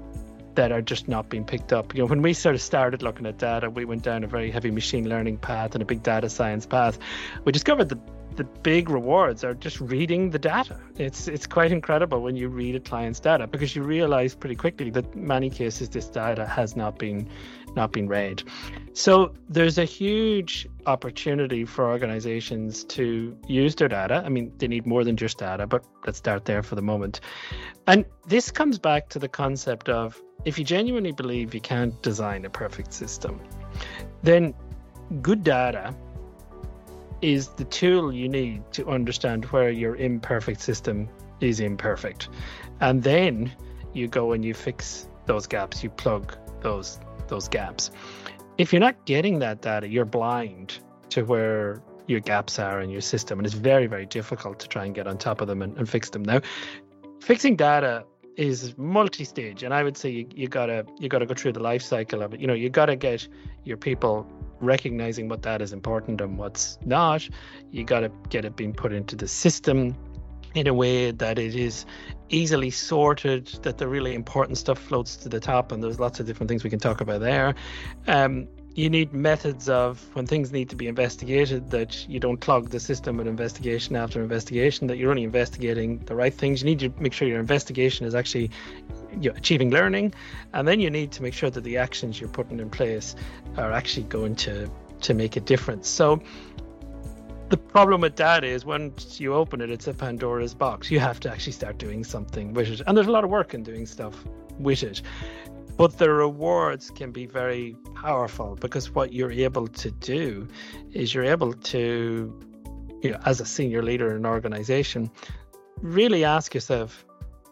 that 0.57 0.73
are 0.73 0.83
just 0.83 1.09
not 1.09 1.29
being 1.29 1.45
picked 1.45 1.73
up. 1.73 1.95
You 1.95 2.03
know, 2.03 2.07
when 2.07 2.23
we 2.23 2.33
sort 2.33 2.55
of 2.55 2.61
started 2.61 3.03
looking 3.03 3.27
at 3.27 3.39
data, 3.39 3.71
we 3.71 3.85
went 3.85 4.03
down 4.03 4.25
a 4.25 4.27
very 4.27 4.51
heavy 4.51 4.71
machine 4.71 5.09
learning 5.09 5.39
path 5.39 5.75
and 5.75 5.83
a 5.83 5.87
big 5.87 6.03
data 6.03 6.29
science 6.29 6.67
path. 6.67 6.99
We 7.45 7.53
discovered 7.53 7.89
that 7.91 7.99
the 8.37 8.45
big 8.45 8.91
rewards 8.91 9.45
are 9.45 9.55
just 9.55 9.81
reading 9.81 10.31
the 10.31 10.39
data. 10.39 10.79
It's 10.99 11.27
it's 11.27 11.47
quite 11.47 11.73
incredible 11.73 12.21
when 12.21 12.37
you 12.37 12.49
read 12.49 12.77
a 12.77 12.81
client's 12.81 13.21
data 13.21 13.47
because 13.47 13.75
you 13.75 13.83
realize 13.83 14.35
pretty 14.35 14.57
quickly 14.57 14.91
that 14.91 15.17
many 15.17 15.49
cases 15.49 15.89
this 15.89 16.07
data 16.07 16.47
has 16.47 16.77
not 16.77 16.99
been 16.99 17.29
not 17.77 17.93
being 17.93 18.09
read. 18.09 18.43
So 18.95 19.35
there's 19.49 19.79
a 19.79 19.85
huge 19.85 20.67
opportunity 20.87 21.65
for 21.65 21.89
organizations 21.89 22.85
to 22.85 23.37
use 23.47 23.75
their 23.75 23.89
data. 23.89 24.23
I 24.25 24.31
mean, 24.31 24.53
they 24.57 24.69
need 24.69 24.87
more 24.87 25.05
than 25.05 25.17
just 25.17 25.39
data, 25.39 25.67
but 25.67 25.85
let's 26.07 26.19
start 26.19 26.47
there 26.47 26.63
for 26.63 26.75
the 26.75 26.83
moment. 26.83 27.21
And 27.87 28.07
this 28.27 28.51
comes 28.51 28.79
back 28.79 29.11
to 29.11 29.19
the 29.19 29.29
concept 29.29 29.89
of 29.89 30.21
if 30.45 30.59
you 30.59 30.65
genuinely 30.65 31.13
believe 31.13 31.55
you 31.55 31.61
can't 31.61 32.01
design 32.03 32.45
a 32.45 32.51
perfect 32.51 32.93
system, 32.93 33.41
then 34.23 34.55
good 35.21 35.45
data 35.45 35.95
is 37.23 37.49
the 37.49 37.65
tool 37.65 38.13
you 38.13 38.29
need 38.29 38.63
to 38.73 38.89
understand 38.89 39.45
where 39.47 39.71
your 39.71 39.97
imperfect 39.97 40.61
system 40.61 41.09
is 41.41 41.61
imperfect. 41.61 42.29
And 42.81 43.03
then 43.03 43.53
you 43.93 44.09
go 44.09 44.33
and 44.33 44.45
you 44.45 44.55
fix 44.55 45.09
those 45.27 45.47
gaps, 45.47 45.83
you 45.83 45.91
plug 45.91 46.37
those 46.61 46.99
those 47.29 47.49
gaps. 47.49 47.91
If 48.59 48.73
you're 48.73 48.81
not 48.81 49.05
getting 49.05 49.39
that 49.41 49.63
data, 49.63 49.89
you're 49.89 50.05
blind 50.05 50.79
to 51.11 51.25
where 51.25 51.83
your 52.07 52.21
gaps 52.21 52.59
are 52.59 52.81
in 52.81 52.91
your 52.91 53.01
system. 53.01 53.39
And 53.39 53.47
it's 53.47 53.55
very, 53.55 53.87
very 53.87 54.07
difficult 54.07 54.59
to 54.61 54.69
try 54.69 54.85
and 54.85 54.95
get 54.95 55.07
on 55.07 55.19
top 55.19 55.41
of 55.41 55.49
them 55.49 55.63
and, 55.63 55.77
and 55.77 55.89
fix 55.89 56.11
them. 56.11 56.23
Now, 56.23 56.41
fixing 57.21 57.57
data 57.57 58.05
is 58.37 58.77
multi-stage 58.77 59.63
and 59.63 59.73
i 59.73 59.83
would 59.83 59.97
say 59.97 60.11
you, 60.11 60.29
you 60.35 60.47
gotta 60.47 60.85
you 60.99 61.09
gotta 61.09 61.25
go 61.25 61.35
through 61.35 61.53
the 61.53 61.61
life 61.61 61.83
cycle 61.83 62.23
of 62.23 62.35
it 62.35 62.41
you 62.41 62.47
know 62.47 62.53
you 62.53 62.69
gotta 62.69 62.95
get 62.95 63.27
your 63.65 63.79
people 63.79 64.27
recognizing 64.61 65.29
what 65.29 65.43
that 65.43 65.63
is 65.63 65.73
important 65.73 66.21
and 66.21 66.37
what's 66.37 66.79
not 66.85 67.27
you 67.71 67.83
gotta 67.83 68.11
get 68.29 68.45
it 68.45 68.55
being 68.55 68.75
put 68.75 68.93
into 68.93 69.17
the 69.17 69.27
system 69.27 69.97
in 70.57 70.67
a 70.67 70.75
way 70.75 71.11
that 71.11 71.39
it 71.39 71.55
is 71.55 71.85
easily 72.29 72.71
sorted, 72.71 73.47
that 73.63 73.79
the 73.79 73.87
really 73.87 74.15
important 74.15 74.59
stuff 74.59 74.79
floats 74.79 75.17
to 75.17 75.29
the 75.29 75.41
top, 75.41 75.71
and 75.73 75.83
there's 75.83 76.01
lots 76.01 76.19
of 76.19 76.27
different 76.27 76.49
things 76.49 76.65
we 76.65 76.71
can 76.71 76.79
talk 76.79 77.01
about 77.01 77.21
there. 77.21 77.55
Um, 78.07 78.49
you 78.77 78.91
need 78.91 79.15
methods 79.15 79.71
of 79.71 80.07
when 80.15 80.27
things 80.27 80.53
need 80.53 80.69
to 80.69 80.77
be 80.77 80.87
investigated 80.87 81.71
that 81.71 82.07
you 82.09 82.21
don't 82.21 82.43
clog 82.43 82.69
the 82.69 82.79
system 82.79 83.17
with 83.17 83.27
investigation 83.27 83.97
after 83.97 84.21
investigation 84.21 84.87
that 84.87 84.99
you're 84.99 85.11
only 85.11 85.25
investigating 85.25 85.99
the 86.01 86.15
right 86.15 86.35
things 86.35 86.63
you 86.63 86.67
need 86.67 86.79
to 86.79 86.93
make 87.01 87.15
sure 87.15 87.27
your 87.27 87.41
investigation 87.41 88.07
is 88.07 88.15
actually 88.15 88.51
you 89.19 89.31
achieving 89.31 89.71
learning 89.71 90.13
and 90.53 90.69
then 90.69 90.79
you 90.79 90.91
need 90.91 91.11
to 91.11 91.23
make 91.23 91.33
sure 91.33 91.49
that 91.49 91.65
the 91.65 91.79
actions 91.79 92.21
you're 92.21 92.29
putting 92.29 92.61
in 92.61 92.69
place 92.69 93.17
are 93.57 93.73
actually 93.73 94.05
going 94.05 94.37
to 94.37 94.71
to 95.01 95.15
make 95.15 95.37
a 95.37 95.41
difference 95.41 95.89
so 95.89 96.21
the 97.49 97.57
problem 97.57 98.01
with 98.01 98.17
that 98.17 98.43
is 98.45 98.65
once 98.65 99.21
you 99.21 99.35
open 99.35 99.61
it, 99.61 99.71
it's 99.71 99.87
a 99.87 99.95
Pandora's 99.95 100.55
box. 100.55 100.91
You 100.91 100.99
have 100.99 101.21
to 101.21 101.31
actually 101.31 101.53
start 101.53 101.79
doing 101.79 102.03
something 102.03 102.53
with 102.53 102.69
it. 102.69 102.83
And 102.87 102.97
there's 102.97 103.07
a 103.07 103.13
lot 103.13 103.25
of 103.25 103.31
work 103.31 103.55
in 103.55 103.63
doing 103.63 103.87
stuff 103.87 104.25
with 104.59 104.83
it. 104.83 105.03
But 105.77 105.99
the 105.99 106.11
rewards 106.11 106.91
can 106.91 107.13
be 107.13 107.27
very 107.27 107.77
powerful 107.95 108.57
because 108.57 108.91
what 108.95 109.13
you're 109.13 109.31
able 109.31 109.69
to 109.69 109.91
do 109.91 110.49
is 110.93 111.15
you're 111.15 111.25
able 111.25 111.53
to, 111.53 112.49
you 113.03 113.11
know, 113.11 113.19
as 113.27 113.41
a 113.41 113.45
senior 113.45 113.83
leader 113.83 114.11
in 114.11 114.17
an 114.17 114.27
organization, 114.27 115.11
really 115.83 116.25
ask 116.25 116.55
yourself, 116.55 117.05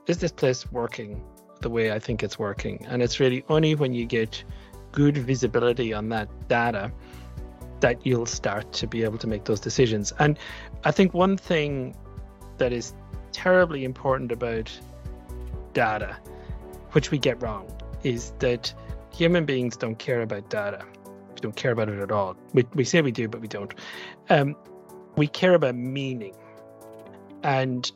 is 0.07 0.19
this 0.19 0.33
place 0.33 0.71
working 0.73 1.23
the 1.61 1.71
way 1.71 1.93
I 1.93 1.99
think 1.99 2.23
it's 2.23 2.39
working? 2.39 2.85
And 2.89 3.03
it's 3.03 3.21
really 3.21 3.45
only 3.49 3.75
when 3.75 3.93
you 3.93 4.07
get 4.07 4.43
good 4.91 5.19
visibility 5.19 5.93
on 5.93 6.09
that 6.09 6.29
data 6.49 6.91
that 7.85 8.07
you'll 8.07 8.25
start 8.25 8.73
to 8.73 8.87
be 8.87 9.05
able 9.05 9.19
to 9.19 9.27
make 9.27 9.45
those 9.45 9.61
decisions. 9.61 10.11
And 10.19 10.39
I 10.85 10.91
think 10.91 11.13
one 11.13 11.37
thing 11.37 11.95
that 12.57 12.73
is 12.73 12.95
terribly 13.33 13.85
important 13.85 14.33
about 14.33 14.73
data, 15.75 16.17
which 16.93 17.11
we 17.11 17.19
get 17.19 17.43
wrong, 17.43 17.71
is 18.03 18.33
that 18.39 18.73
human 19.13 19.45
beings 19.45 19.77
don't 19.77 19.99
care 19.99 20.23
about 20.23 20.49
data. 20.49 20.83
We 21.35 21.41
don't 21.43 21.57
care 21.57 21.73
about 21.73 21.91
it 21.91 21.99
at 21.99 22.11
all. 22.11 22.39
We, 22.55 22.65
we 22.73 22.85
say 22.85 23.03
we 23.03 23.13
do, 23.13 23.29
but 23.29 23.43
we 23.43 23.49
don't. 23.49 23.75
Um, 24.31 24.57
we 25.17 25.27
care 25.27 25.53
about 25.53 25.75
meaning. 25.75 26.35
And 27.43 27.93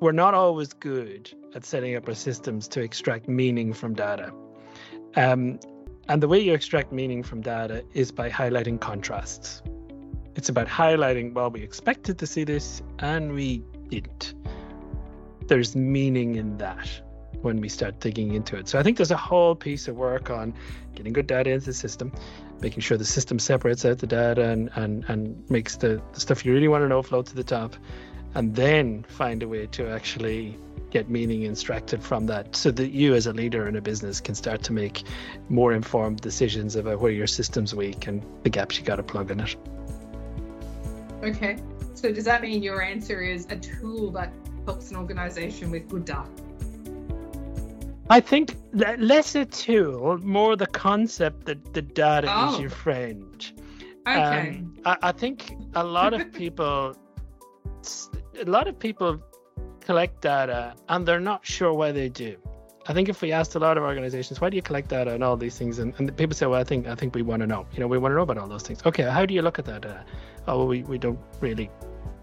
we're 0.00 0.10
not 0.10 0.34
always 0.34 0.72
good 0.72 1.32
at 1.54 1.64
setting 1.64 1.94
up 1.94 2.08
our 2.08 2.16
systems 2.16 2.66
to 2.66 2.80
extract 2.80 3.28
meaning 3.28 3.72
from 3.74 3.94
data. 3.94 4.32
Um, 5.14 5.60
and 6.08 6.22
the 6.22 6.28
way 6.28 6.38
you 6.40 6.54
extract 6.54 6.92
meaning 6.92 7.22
from 7.22 7.42
data 7.42 7.84
is 7.92 8.10
by 8.10 8.30
highlighting 8.30 8.80
contrasts. 8.80 9.62
It's 10.34 10.48
about 10.48 10.66
highlighting, 10.66 11.34
well, 11.34 11.50
we 11.50 11.62
expected 11.62 12.18
to 12.18 12.26
see 12.26 12.44
this 12.44 12.82
and 13.00 13.32
we 13.32 13.62
didn't. 13.88 14.34
There's 15.48 15.76
meaning 15.76 16.36
in 16.36 16.56
that 16.58 16.88
when 17.42 17.60
we 17.60 17.68
start 17.68 18.00
digging 18.00 18.34
into 18.34 18.56
it. 18.56 18.68
So 18.68 18.78
I 18.78 18.82
think 18.82 18.96
there's 18.96 19.10
a 19.10 19.16
whole 19.16 19.54
piece 19.54 19.86
of 19.86 19.96
work 19.96 20.30
on 20.30 20.54
getting 20.94 21.12
good 21.12 21.26
data 21.26 21.50
into 21.50 21.66
the 21.66 21.72
system, 21.72 22.12
making 22.60 22.80
sure 22.80 22.96
the 22.96 23.04
system 23.04 23.38
separates 23.38 23.84
out 23.84 23.98
the 23.98 24.06
data 24.06 24.48
and, 24.48 24.70
and, 24.76 25.04
and 25.08 25.48
makes 25.50 25.76
the, 25.76 26.00
the 26.12 26.20
stuff 26.20 26.44
you 26.44 26.52
really 26.52 26.68
want 26.68 26.82
to 26.82 26.88
know 26.88 27.02
float 27.02 27.26
to 27.26 27.34
the 27.34 27.44
top, 27.44 27.76
and 28.34 28.54
then 28.54 29.04
find 29.04 29.42
a 29.42 29.48
way 29.48 29.66
to 29.66 29.88
actually 29.88 30.56
get 30.90 31.08
meaning 31.08 31.44
extracted 31.44 32.02
from 32.02 32.26
that 32.26 32.54
so 32.56 32.70
that 32.70 32.90
you 32.90 33.14
as 33.14 33.26
a 33.26 33.32
leader 33.32 33.68
in 33.68 33.76
a 33.76 33.80
business 33.80 34.20
can 34.20 34.34
start 34.34 34.62
to 34.62 34.72
make 34.72 35.04
more 35.48 35.72
informed 35.72 36.20
decisions 36.20 36.76
about 36.76 37.00
where 37.00 37.12
your 37.12 37.26
system's 37.26 37.74
weak 37.74 38.06
and 38.06 38.24
the 38.42 38.50
gaps 38.50 38.78
you 38.78 38.84
got 38.84 38.96
to 38.96 39.02
plug 39.02 39.30
in 39.30 39.40
it 39.40 39.56
okay 41.22 41.58
so 41.94 42.12
does 42.12 42.24
that 42.24 42.42
mean 42.42 42.62
your 42.62 42.82
answer 42.82 43.20
is 43.22 43.46
a 43.50 43.56
tool 43.56 44.10
that 44.10 44.32
helps 44.64 44.90
an 44.90 44.96
organization 44.96 45.70
with 45.70 45.88
good 45.88 46.04
data 46.04 46.28
I 48.10 48.20
think 48.20 48.56
less 48.72 49.34
a 49.34 49.44
tool, 49.44 50.18
more 50.18 50.56
the 50.56 50.66
concept 50.66 51.44
that 51.44 51.74
the 51.74 51.82
data 51.82 52.28
oh. 52.30 52.54
is 52.54 52.60
your 52.60 52.70
friend. 52.70 53.52
Okay. 54.06 54.48
Um, 54.48 54.78
I, 54.86 54.96
I 55.02 55.12
think 55.12 55.54
a 55.74 55.84
lot 55.84 56.14
of 56.14 56.32
people, 56.42 56.96
a 58.40 58.44
lot 58.46 58.66
of 58.66 58.78
people 58.78 59.22
collect 59.88 60.20
data 60.20 60.74
and 60.90 61.08
they're 61.08 61.26
not 61.32 61.46
sure 61.46 61.72
why 61.72 61.90
they 61.92 62.10
do. 62.10 62.36
I 62.88 62.92
think 62.92 63.08
if 63.08 63.22
we 63.22 63.32
asked 63.32 63.54
a 63.54 63.58
lot 63.58 63.78
of 63.78 63.84
organizations, 63.84 64.38
why 64.38 64.50
do 64.50 64.56
you 64.56 64.60
collect 64.60 64.88
data 64.88 65.14
and 65.14 65.24
all 65.24 65.36
these 65.36 65.56
things, 65.56 65.78
and, 65.78 65.94
and 65.96 66.14
people 66.14 66.36
say, 66.36 66.44
well, 66.44 66.60
I 66.60 66.64
think 66.64 66.86
I 66.86 66.94
think 66.94 67.14
we 67.14 67.22
want 67.22 67.40
to 67.40 67.46
know. 67.46 67.66
You 67.72 67.80
know, 67.80 67.86
we 67.86 67.96
want 67.96 68.12
to 68.12 68.16
know 68.16 68.22
about 68.22 68.36
all 68.36 68.48
those 68.48 68.62
things. 68.62 68.82
Okay, 68.84 69.04
how 69.04 69.24
do 69.24 69.32
you 69.32 69.40
look 69.40 69.58
at 69.58 69.64
that 69.64 69.80
data? 69.82 70.04
Oh, 70.46 70.66
we 70.66 70.82
we 70.82 70.98
don't 70.98 71.18
really 71.40 71.70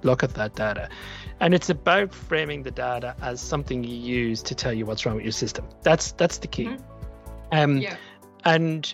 look 0.03 0.23
at 0.23 0.35
that 0.35 0.55
data, 0.55 0.89
and 1.39 1.55
it's 1.55 1.69
about 1.71 2.13
framing 2.13 2.61
the 2.61 2.71
data 2.71 3.15
as 3.21 3.41
something 3.41 3.83
you 3.83 3.95
use 3.95 4.43
to 4.43 4.53
tell 4.53 4.73
you 4.73 4.85
what's 4.85 5.05
wrong 5.05 5.15
with 5.15 5.25
your 5.25 5.37
system. 5.43 5.65
That's 5.81 6.11
that's 6.11 6.37
the 6.37 6.47
key. 6.47 6.65
Mm-hmm. 6.65 7.59
Um, 7.59 7.77
yeah. 7.77 7.97
And 8.43 8.93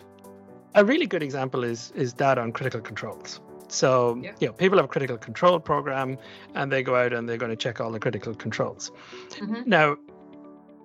a 0.75 0.86
really 0.86 1.08
good 1.08 1.24
example 1.24 1.66
is 1.66 1.92
is 1.96 2.13
data 2.13 2.42
on 2.42 2.54
critical 2.54 2.82
controls. 2.82 3.42
So, 3.72 4.20
yeah. 4.22 4.34
you 4.42 4.48
know, 4.48 4.54
people 4.54 4.78
have 4.78 4.86
a 4.86 4.90
critical 4.90 5.18
control 5.18 5.58
program 5.60 6.18
and 6.56 6.70
they 6.70 6.84
go 6.84 6.98
out 6.98 7.13
and 7.13 7.28
they're 7.28 7.38
going 7.38 7.51
to 7.51 7.56
check 7.56 7.80
all 7.80 7.90
the 7.90 8.00
critical 8.00 8.36
controls. 8.36 8.92
Mm-hmm. 9.30 9.62
Now, 9.66 9.96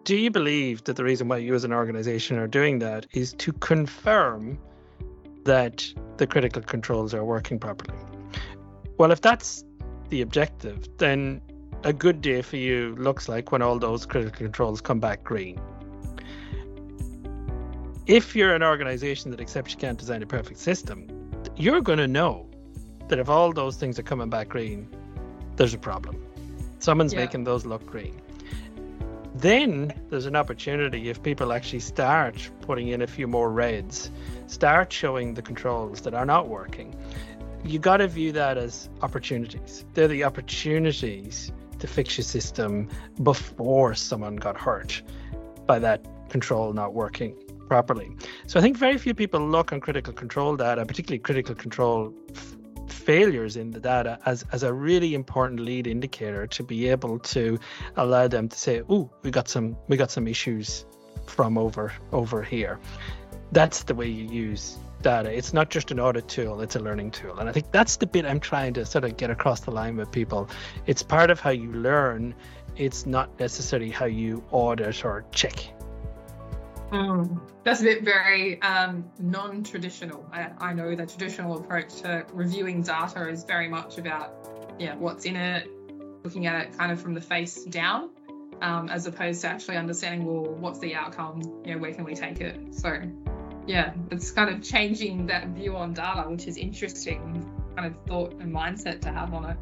do 0.04 0.16
you 0.16 0.30
believe 0.30 0.84
that 0.84 0.94
the 0.94 1.02
reason 1.02 1.26
why 1.26 1.38
you 1.38 1.52
as 1.56 1.64
an 1.64 1.72
organization 1.72 2.38
are 2.38 2.46
doing 2.46 2.78
that 2.78 3.06
is 3.12 3.32
to 3.34 3.52
confirm 3.52 4.56
that 5.44 5.84
the 6.16 6.28
critical 6.28 6.62
controls 6.62 7.12
are 7.12 7.24
working 7.24 7.58
properly? 7.58 7.98
Well, 8.98 9.10
if 9.10 9.20
that's 9.20 9.64
the 10.08 10.22
objective, 10.22 10.86
then 10.98 11.42
a 11.82 11.92
good 11.92 12.20
day 12.20 12.40
for 12.40 12.56
you 12.56 12.94
looks 12.96 13.28
like 13.28 13.50
when 13.50 13.62
all 13.62 13.80
those 13.80 14.06
critical 14.06 14.38
controls 14.38 14.80
come 14.80 15.00
back 15.00 15.24
green. 15.24 15.60
If 18.06 18.36
you're 18.36 18.54
an 18.54 18.62
organization 18.62 19.32
that 19.32 19.40
accepts 19.40 19.72
you 19.72 19.78
can't 19.78 19.98
design 19.98 20.22
a 20.22 20.26
perfect 20.26 20.60
system, 20.60 21.08
you're 21.56 21.80
going 21.80 21.98
to 21.98 22.06
know 22.06 22.45
that 23.08 23.18
if 23.18 23.28
all 23.28 23.52
those 23.52 23.76
things 23.76 23.98
are 23.98 24.02
coming 24.02 24.30
back 24.30 24.48
green, 24.48 24.88
there's 25.56 25.74
a 25.74 25.78
problem. 25.78 26.22
Someone's 26.78 27.12
yeah. 27.12 27.20
making 27.20 27.44
those 27.44 27.64
look 27.64 27.84
green. 27.86 28.20
Then 29.34 29.92
there's 30.08 30.26
an 30.26 30.36
opportunity 30.36 31.10
if 31.10 31.22
people 31.22 31.52
actually 31.52 31.80
start 31.80 32.50
putting 32.62 32.88
in 32.88 33.02
a 33.02 33.06
few 33.06 33.26
more 33.26 33.50
reds, 33.50 34.10
start 34.46 34.92
showing 34.92 35.34
the 35.34 35.42
controls 35.42 36.00
that 36.02 36.14
are 36.14 36.24
not 36.24 36.48
working. 36.48 36.94
You 37.64 37.78
got 37.78 37.98
to 37.98 38.08
view 38.08 38.32
that 38.32 38.56
as 38.56 38.88
opportunities. 39.02 39.84
They're 39.92 40.08
the 40.08 40.24
opportunities 40.24 41.52
to 41.78 41.86
fix 41.86 42.16
your 42.16 42.24
system 42.24 42.88
before 43.22 43.94
someone 43.94 44.36
got 44.36 44.56
hurt 44.56 45.02
by 45.66 45.78
that 45.80 46.06
control 46.30 46.72
not 46.72 46.94
working 46.94 47.36
properly. 47.68 48.10
So 48.46 48.58
I 48.58 48.62
think 48.62 48.76
very 48.76 48.96
few 48.96 49.14
people 49.14 49.40
look 49.40 49.72
on 49.72 49.80
critical 49.80 50.12
control 50.12 50.56
data, 50.56 50.86
particularly 50.86 51.18
critical 51.18 51.54
control 51.54 52.14
failures 52.88 53.56
in 53.56 53.70
the 53.70 53.80
data 53.80 54.18
as, 54.26 54.44
as 54.52 54.62
a 54.62 54.72
really 54.72 55.14
important 55.14 55.60
lead 55.60 55.86
indicator 55.86 56.46
to 56.46 56.62
be 56.62 56.88
able 56.88 57.18
to 57.18 57.58
allow 57.96 58.28
them 58.28 58.48
to 58.48 58.58
say, 58.58 58.82
"Oh, 58.88 59.10
we 59.22 59.30
got 59.30 59.48
some 59.48 59.76
we 59.88 59.96
got 59.96 60.10
some 60.10 60.26
issues 60.26 60.84
from 61.26 61.58
over 61.58 61.92
over 62.12 62.42
here." 62.42 62.78
That's 63.52 63.84
the 63.84 63.94
way 63.94 64.08
you 64.08 64.28
use 64.28 64.76
data. 65.02 65.30
It's 65.30 65.52
not 65.52 65.70
just 65.70 65.90
an 65.90 66.00
audit 66.00 66.28
tool; 66.28 66.60
it's 66.60 66.76
a 66.76 66.80
learning 66.80 67.12
tool, 67.12 67.38
and 67.38 67.48
I 67.48 67.52
think 67.52 67.70
that's 67.70 67.96
the 67.96 68.06
bit 68.06 68.26
I'm 68.26 68.40
trying 68.40 68.74
to 68.74 68.84
sort 68.84 69.04
of 69.04 69.16
get 69.16 69.30
across 69.30 69.60
the 69.60 69.70
line 69.70 69.96
with 69.96 70.10
people. 70.10 70.48
It's 70.86 71.02
part 71.02 71.30
of 71.30 71.40
how 71.40 71.50
you 71.50 71.72
learn. 71.72 72.34
It's 72.76 73.06
not 73.06 73.40
necessarily 73.40 73.90
how 73.90 74.06
you 74.06 74.44
audit 74.50 75.04
or 75.04 75.24
check. 75.32 75.75
Mm, 76.92 77.40
that's 77.64 77.80
a 77.80 77.84
bit 77.84 78.04
very 78.04 78.62
um, 78.62 79.10
non-traditional. 79.18 80.24
I, 80.32 80.50
I, 80.58 80.72
know 80.72 80.94
the 80.94 81.04
traditional 81.04 81.58
approach 81.58 82.02
to 82.02 82.24
reviewing 82.32 82.82
data 82.82 83.28
is 83.28 83.42
very 83.42 83.66
much 83.66 83.98
about 83.98 84.76
yeah 84.78 84.94
what's 84.94 85.24
in 85.24 85.34
it, 85.34 85.68
looking 86.22 86.46
at 86.46 86.64
it 86.64 86.78
kind 86.78 86.92
of 86.92 87.00
from 87.00 87.14
the 87.14 87.20
face 87.20 87.64
down, 87.64 88.10
um, 88.62 88.88
as 88.88 89.06
opposed 89.08 89.40
to 89.40 89.48
actually 89.48 89.76
understanding 89.76 90.24
well 90.24 90.44
what's 90.44 90.78
the 90.78 90.94
outcome, 90.94 91.42
you 91.64 91.74
know 91.74 91.78
where 91.78 91.92
can 91.92 92.04
we 92.04 92.14
take 92.14 92.40
it. 92.40 92.56
So 92.72 93.02
yeah, 93.66 93.92
it's 94.12 94.30
kind 94.30 94.54
of 94.54 94.62
changing 94.62 95.26
that 95.26 95.48
view 95.48 95.76
on 95.76 95.92
data, 95.92 96.28
which 96.28 96.46
is 96.46 96.56
interesting 96.56 97.50
kind 97.74 97.92
of 97.92 98.00
thought 98.06 98.32
and 98.34 98.54
mindset 98.54 99.00
to 99.00 99.10
have 99.10 99.34
on 99.34 99.44
it, 99.50 99.56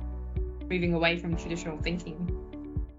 moving 0.69 0.93
away 0.93 1.17
from 1.17 1.37
traditional 1.37 1.79
thinking 1.79 2.44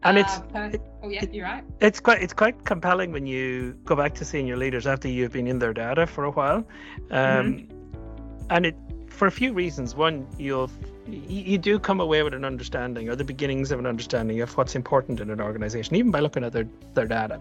and 0.06 0.18
it's 0.18 0.38
uh, 0.54 0.72
oh 1.04 1.10
yeah 1.10 1.26
you're 1.32 1.46
right. 1.46 1.64
it's 1.82 2.00
quite 2.00 2.22
it's 2.22 2.34
quite 2.34 2.64
compelling 2.64 3.12
when 3.12 3.26
you 3.26 3.78
go 3.84 3.96
back 3.96 4.14
to 4.16 4.24
senior 4.24 4.56
leaders 4.56 4.88
after 4.88 5.08
you've 5.08 5.34
been 5.34 5.48
in 5.48 5.60
their 5.60 5.74
data 5.74 6.08
for 6.08 6.24
a 6.24 6.32
while. 6.32 6.66
Um, 7.12 7.68
mm-hmm. 7.68 8.46
and 8.50 8.66
it 8.68 8.76
for 9.10 9.28
a 9.28 9.32
few 9.32 9.54
reasons. 9.54 9.96
One 9.96 10.28
you'll 10.38 10.70
you 11.08 11.58
do 11.58 11.80
come 11.80 12.00
away 12.00 12.24
with 12.24 12.34
an 12.34 12.46
understanding 12.46 13.10
or 13.10 13.16
the 13.16 13.24
beginnings 13.24 13.72
of 13.72 13.80
an 13.80 13.86
understanding 13.86 14.42
of 14.42 14.56
what's 14.58 14.76
important 14.76 15.20
in 15.20 15.30
an 15.30 15.40
organization 15.40 15.96
even 15.96 16.12
by 16.12 16.20
looking 16.20 16.44
at 16.44 16.54
their 16.54 16.68
their 16.94 17.08
data. 17.08 17.40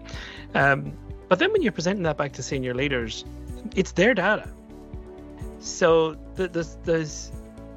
Um, 0.53 0.93
but 1.29 1.39
then 1.39 1.51
when 1.51 1.61
you're 1.61 1.71
presenting 1.71 2.03
that 2.03 2.17
back 2.17 2.33
to 2.33 2.43
senior 2.43 2.73
leaders 2.73 3.25
it's 3.75 3.91
their 3.93 4.13
data. 4.13 4.49
So 5.59 6.15
there's 6.35 6.77
there's 6.83 7.31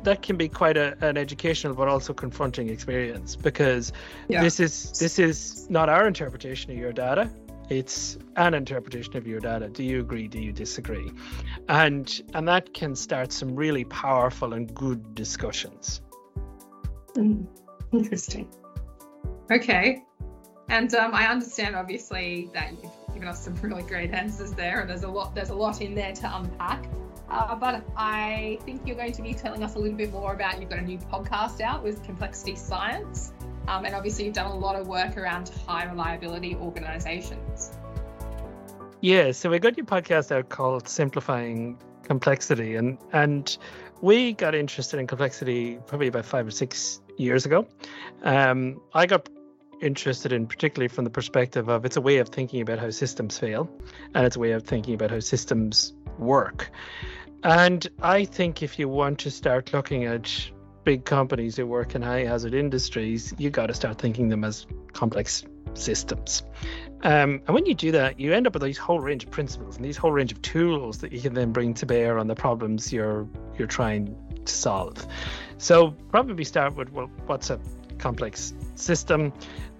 that 0.08 0.22
can 0.22 0.36
be 0.36 0.48
quite 0.48 0.78
a, 0.78 0.96
an 1.06 1.18
educational 1.18 1.74
but 1.74 1.86
also 1.86 2.14
confronting 2.14 2.70
experience 2.70 3.36
because 3.36 3.92
yeah. 4.28 4.42
this 4.42 4.58
is 4.58 4.98
this 4.98 5.18
is 5.18 5.68
not 5.68 5.88
our 5.90 6.06
interpretation 6.06 6.70
of 6.72 6.78
your 6.78 6.92
data. 6.92 7.30
It's 7.68 8.16
an 8.36 8.54
interpretation 8.54 9.18
of 9.18 9.26
your 9.26 9.40
data. 9.40 9.68
Do 9.68 9.84
you 9.84 10.00
agree? 10.00 10.26
Do 10.26 10.40
you 10.40 10.52
disagree? 10.52 11.12
And 11.68 12.22
and 12.32 12.48
that 12.48 12.72
can 12.72 12.96
start 12.96 13.32
some 13.32 13.54
really 13.54 13.84
powerful 13.84 14.54
and 14.54 14.72
good 14.74 15.14
discussions. 15.14 16.00
Mm, 17.14 17.46
interesting. 17.92 18.48
Okay. 19.52 20.02
And 20.70 20.94
um, 20.94 21.14
i 21.14 21.26
understand 21.26 21.74
obviously 21.74 22.50
that 22.52 22.72
you've 22.72 23.14
given 23.14 23.28
us 23.28 23.42
some 23.44 23.54
really 23.56 23.82
great 23.82 24.12
answers 24.12 24.52
there 24.52 24.80
and 24.80 24.90
there's 24.90 25.02
a 25.02 25.08
lot 25.08 25.34
there's 25.34 25.48
a 25.48 25.54
lot 25.54 25.80
in 25.80 25.94
there 25.94 26.12
to 26.12 26.36
unpack 26.36 26.84
uh, 27.30 27.54
but 27.54 27.84
I 27.96 28.58
think 28.64 28.82
you're 28.86 28.96
going 28.96 29.12
to 29.12 29.22
be 29.22 29.34
telling 29.34 29.62
us 29.62 29.74
a 29.74 29.78
little 29.78 29.96
bit 29.96 30.12
more 30.12 30.32
about 30.32 30.60
you've 30.60 30.70
got 30.70 30.78
a 30.78 30.82
new 30.82 30.98
podcast 30.98 31.60
out 31.60 31.82
with 31.82 32.02
Complexity 32.04 32.56
Science. 32.56 33.32
Um, 33.66 33.84
and 33.84 33.94
obviously, 33.94 34.24
you've 34.24 34.34
done 34.34 34.50
a 34.50 34.56
lot 34.56 34.76
of 34.76 34.88
work 34.88 35.16
around 35.18 35.50
high 35.66 35.84
reliability 35.84 36.56
organizations. 36.56 37.70
Yeah, 39.00 39.32
so 39.32 39.50
we 39.50 39.58
got 39.58 39.76
your 39.76 39.86
podcast 39.86 40.32
out 40.32 40.48
called 40.48 40.88
Simplifying 40.88 41.78
Complexity. 42.02 42.76
And, 42.76 42.98
and 43.12 43.56
we 44.00 44.32
got 44.32 44.54
interested 44.54 44.98
in 44.98 45.06
complexity 45.06 45.78
probably 45.86 46.08
about 46.08 46.24
five 46.24 46.46
or 46.46 46.50
six 46.50 47.00
years 47.18 47.44
ago. 47.44 47.68
Um, 48.22 48.80
I 48.94 49.06
got 49.06 49.28
interested 49.80 50.32
in 50.32 50.46
particularly 50.46 50.88
from 50.88 51.04
the 51.04 51.10
perspective 51.10 51.68
of 51.68 51.84
it's 51.84 51.96
a 51.96 52.00
way 52.00 52.18
of 52.18 52.28
thinking 52.28 52.60
about 52.60 52.78
how 52.78 52.90
systems 52.90 53.38
fail 53.38 53.70
and 54.14 54.26
it's 54.26 54.34
a 54.34 54.40
way 54.40 54.52
of 54.52 54.64
thinking 54.64 54.94
about 54.94 55.10
how 55.10 55.20
systems 55.20 55.92
work 56.18 56.70
and 57.44 57.86
I 58.02 58.24
think 58.24 58.62
if 58.62 58.78
you 58.78 58.88
want 58.88 59.20
to 59.20 59.30
start 59.30 59.72
looking 59.72 60.04
at 60.04 60.50
big 60.84 61.04
companies 61.04 61.56
who 61.56 61.66
work 61.66 61.94
in 61.94 62.02
high 62.02 62.24
hazard 62.24 62.54
industries, 62.54 63.34
you 63.38 63.50
got 63.50 63.66
to 63.66 63.74
start 63.74 63.98
thinking 63.98 64.28
them 64.28 64.44
as 64.44 64.66
complex 64.92 65.44
systems. 65.74 66.42
Um, 67.02 67.42
and 67.46 67.54
when 67.54 67.66
you 67.66 67.74
do 67.74 67.92
that, 67.92 68.18
you 68.18 68.32
end 68.32 68.46
up 68.46 68.54
with 68.54 68.62
these 68.62 68.78
whole 68.78 69.00
range 69.00 69.24
of 69.24 69.30
principles 69.30 69.76
and 69.76 69.84
these 69.84 69.96
whole 69.96 70.10
range 70.10 70.32
of 70.32 70.42
tools 70.42 70.98
that 70.98 71.12
you 71.12 71.20
can 71.20 71.34
then 71.34 71.52
bring 71.52 71.74
to 71.74 71.86
bear 71.86 72.18
on 72.18 72.26
the 72.26 72.34
problems 72.34 72.92
you're 72.92 73.28
you're 73.56 73.68
trying 73.68 74.16
to 74.44 74.52
solve. 74.52 75.06
So 75.58 75.92
probably 76.10 76.44
start 76.44 76.74
with 76.74 76.90
well, 76.92 77.10
what's 77.26 77.50
a 77.50 77.60
complex 77.98 78.52
system? 78.74 79.32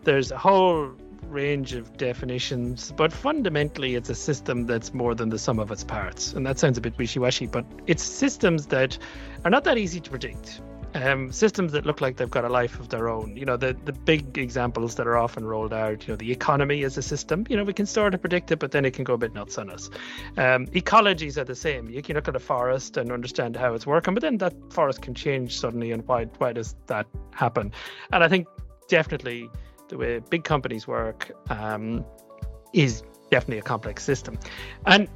There's 0.05 0.31
a 0.31 0.38
whole 0.38 0.93
range 1.29 1.75
of 1.75 1.97
definitions, 1.97 2.93
but 2.97 3.13
fundamentally, 3.13 3.95
it's 3.95 4.11
a 4.11 4.15
system 4.15 4.67
that's 4.67 4.95
more 4.95 5.15
than 5.15 5.29
the 5.29 5.39
sum 5.39 5.59
of 5.59 5.71
its 5.71 5.85
parts. 5.85 6.33
And 6.33 6.47
that 6.47 6.59
sounds 6.59 6.79
a 6.79 6.81
bit 6.81 6.97
wishy 6.99 7.19
washy, 7.19 7.47
but 7.47 7.65
it's 7.87 8.03
systems 8.03 8.67
that 8.67 8.99
are 9.45 9.51
not 9.51 9.65
that 9.65 9.79
easy 9.79 10.01
to 10.01 10.11
predict. 10.11 10.61
Um, 10.95 11.31
systems 11.31 11.73
that 11.73 11.85
look 11.85 12.01
like 12.01 12.17
they've 12.17 12.31
got 12.31 12.47
a 12.47 12.49
life 12.49 12.81
of 12.81 12.89
their 12.89 13.11
own. 13.11 13.37
You 13.37 13.45
know, 13.45 13.59
the, 13.59 13.77
the 13.85 13.93
big 13.93 14.38
examples 14.38 14.95
that 14.95 15.07
are 15.07 15.19
often 15.19 15.45
rolled 15.45 15.75
out, 15.75 16.07
you 16.07 16.12
know, 16.12 16.17
the 16.17 16.33
economy 16.33 16.83
is 16.83 16.97
a 16.97 17.03
system. 17.03 17.45
You 17.51 17.59
know, 17.59 17.64
we 17.64 17.75
can 17.75 17.85
sort 17.85 18.14
of 18.14 18.23
predict 18.23 18.51
it, 18.53 18.59
but 18.59 18.73
then 18.73 18.87
it 18.87 18.95
can 18.95 19.05
go 19.05 19.12
a 19.12 19.19
bit 19.19 19.35
nuts 19.35 19.59
on 19.59 19.69
us. 19.69 19.91
Um, 20.38 20.67
ecologies 20.69 21.37
are 21.37 21.45
the 21.45 21.55
same. 21.55 21.91
You 21.91 22.01
can 22.01 22.17
look 22.17 22.27
at 22.27 22.35
a 22.35 22.41
forest 22.41 22.97
and 22.97 23.12
understand 23.12 23.55
how 23.55 23.75
it's 23.75 23.87
working, 23.87 24.14
but 24.14 24.23
then 24.23 24.38
that 24.38 24.55
forest 24.73 25.03
can 25.03 25.14
change 25.14 25.61
suddenly. 25.61 25.93
And 25.93 26.07
why, 26.09 26.25
why 26.38 26.55
does 26.55 26.75
that 26.87 27.07
happen? 27.33 27.71
And 28.11 28.25
I 28.25 28.29
think 28.29 28.49
definitely 28.88 29.51
the 29.88 29.96
way 29.96 30.18
big 30.18 30.44
companies 30.44 30.87
work 30.87 31.31
um, 31.51 32.05
is 32.72 33.03
definitely 33.31 33.59
a 33.59 33.62
complex 33.62 34.05
system. 34.05 34.38
And 34.87 35.09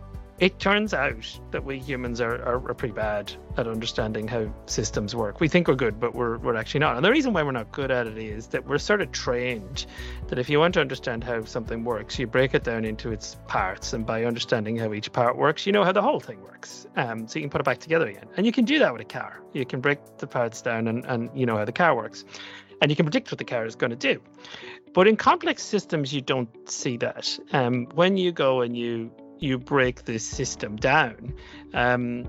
it 0.43 0.59
turns 0.59 0.93
out 0.93 1.39
that 1.53 1.65
we 1.65 1.79
humans 1.79 2.21
are, 2.21 2.43
are, 2.43 2.69
are, 2.69 2.75
pretty 2.75 2.95
bad 2.95 3.33
at 3.57 3.69
understanding 3.69 4.27
how 4.27 4.53
systems 4.67 5.15
work. 5.15 5.39
We 5.39 5.47
think 5.47 5.69
we're 5.69 5.77
good, 5.77 6.01
but 6.01 6.17
we're, 6.17 6.39
we're 6.39 6.57
actually 6.57 6.81
not. 6.81 6.97
And 6.97 7.05
the 7.05 7.13
reason 7.13 7.33
why 7.33 7.45
we're 7.45 7.53
not 7.53 7.71
good 7.71 7.93
at 7.93 8.09
it 8.09 8.19
is 8.19 8.49
that 8.49 8.67
we're 8.67 8.79
sort 8.79 9.03
of 9.03 9.13
trained 9.13 9.87
that 10.27 10.41
if 10.41 10.51
you 10.51 10.59
want 10.59 10.75
to 10.75 10.81
understand 10.81 11.23
how 11.23 11.45
something 11.45 11.85
works, 11.85 12.19
you 12.19 12.27
break 12.27 12.55
it 12.55 12.65
down 12.65 12.85
into 12.85 13.13
its 13.13 13.37
parts. 13.47 13.93
And 13.93 14.05
by 14.05 14.25
understanding 14.25 14.77
how 14.77 14.93
each 14.93 15.13
part 15.13 15.37
works, 15.37 15.65
you 15.65 15.71
know 15.71 15.85
how 15.85 15.93
the 15.93 16.03
whole 16.03 16.19
thing 16.19 16.43
works. 16.43 16.89
Um, 16.97 17.29
so 17.29 17.39
you 17.39 17.45
can 17.45 17.51
put 17.51 17.61
it 17.61 17.65
back 17.65 17.79
together 17.79 18.09
again. 18.09 18.27
And 18.37 18.45
you 18.45 18.51
can 18.51 18.65
do 18.65 18.81
that 18.81 18.93
with 18.93 19.03
a 19.03 19.05
car. 19.05 19.41
You 19.53 19.65
can 19.65 19.81
break 19.81 20.01
the 20.19 20.27
parts 20.27 20.61
down 20.61 20.89
and, 20.89 21.05
and 21.05 21.31
you 21.35 21.47
know 21.47 21.57
how 21.57 21.65
the 21.65 21.73
car 21.73 21.95
works 21.95 22.25
and 22.83 22.91
you 22.91 22.97
can 22.97 23.07
predict 23.07 23.31
what 23.31 23.39
the 23.39 23.45
car 23.45 23.65
is 23.65 23.77
going 23.77 23.91
to 23.91 23.97
do. 23.97 24.21
But 24.93 25.07
in 25.07 25.17
complex 25.17 25.63
systems, 25.63 26.13
you 26.13 26.21
don't 26.21 26.51
see 26.69 26.97
that. 26.99 27.39
Um, 27.53 27.87
when 27.95 28.17
you 28.17 28.33
go 28.33 28.61
and 28.61 28.77
you 28.77 29.11
you 29.39 29.59
break 29.59 30.05
this 30.05 30.25
system 30.25 30.77
down, 30.77 31.35
um, 31.75 32.25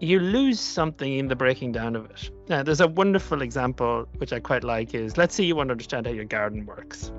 you 0.00 0.18
lose 0.18 0.60
something 0.60 1.16
in 1.18 1.28
the 1.28 1.36
breaking 1.36 1.72
down 1.72 1.94
of 1.94 2.06
it. 2.06 2.30
Now, 2.48 2.62
there's 2.62 2.80
a 2.80 2.88
wonderful 2.88 3.40
example 3.40 4.06
which 4.16 4.32
I 4.32 4.40
quite 4.40 4.64
like 4.64 4.94
is 4.94 5.16
let's 5.16 5.34
say 5.34 5.44
you 5.44 5.54
want 5.54 5.68
to 5.68 5.72
understand 5.72 6.06
how 6.06 6.12
your 6.12 6.24
garden 6.24 6.66
works. 6.66 7.12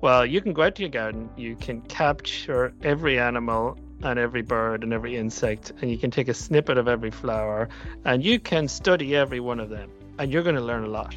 Well, 0.00 0.26
you 0.26 0.40
can 0.40 0.52
go 0.52 0.62
out 0.62 0.74
to 0.76 0.82
your 0.82 0.90
garden, 0.90 1.30
you 1.36 1.54
can 1.56 1.80
capture 1.82 2.72
every 2.82 3.18
animal 3.20 3.78
and 4.02 4.18
every 4.18 4.42
bird 4.42 4.82
and 4.82 4.92
every 4.92 5.16
insect, 5.16 5.72
and 5.80 5.90
you 5.90 5.98
can 5.98 6.10
take 6.10 6.28
a 6.28 6.34
snippet 6.34 6.78
of 6.78 6.88
every 6.88 7.10
flower, 7.10 7.68
and 8.04 8.24
you 8.24 8.40
can 8.40 8.66
study 8.66 9.14
every 9.14 9.40
one 9.40 9.60
of 9.60 9.68
them, 9.68 9.90
and 10.18 10.32
you're 10.32 10.42
going 10.42 10.54
to 10.54 10.62
learn 10.62 10.84
a 10.84 10.88
lot 10.88 11.14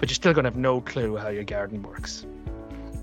but 0.00 0.08
you're 0.08 0.14
still 0.14 0.32
going 0.32 0.44
to 0.44 0.50
have 0.50 0.58
no 0.58 0.80
clue 0.80 1.16
how 1.16 1.28
your 1.28 1.44
garden 1.44 1.82
works 1.82 2.26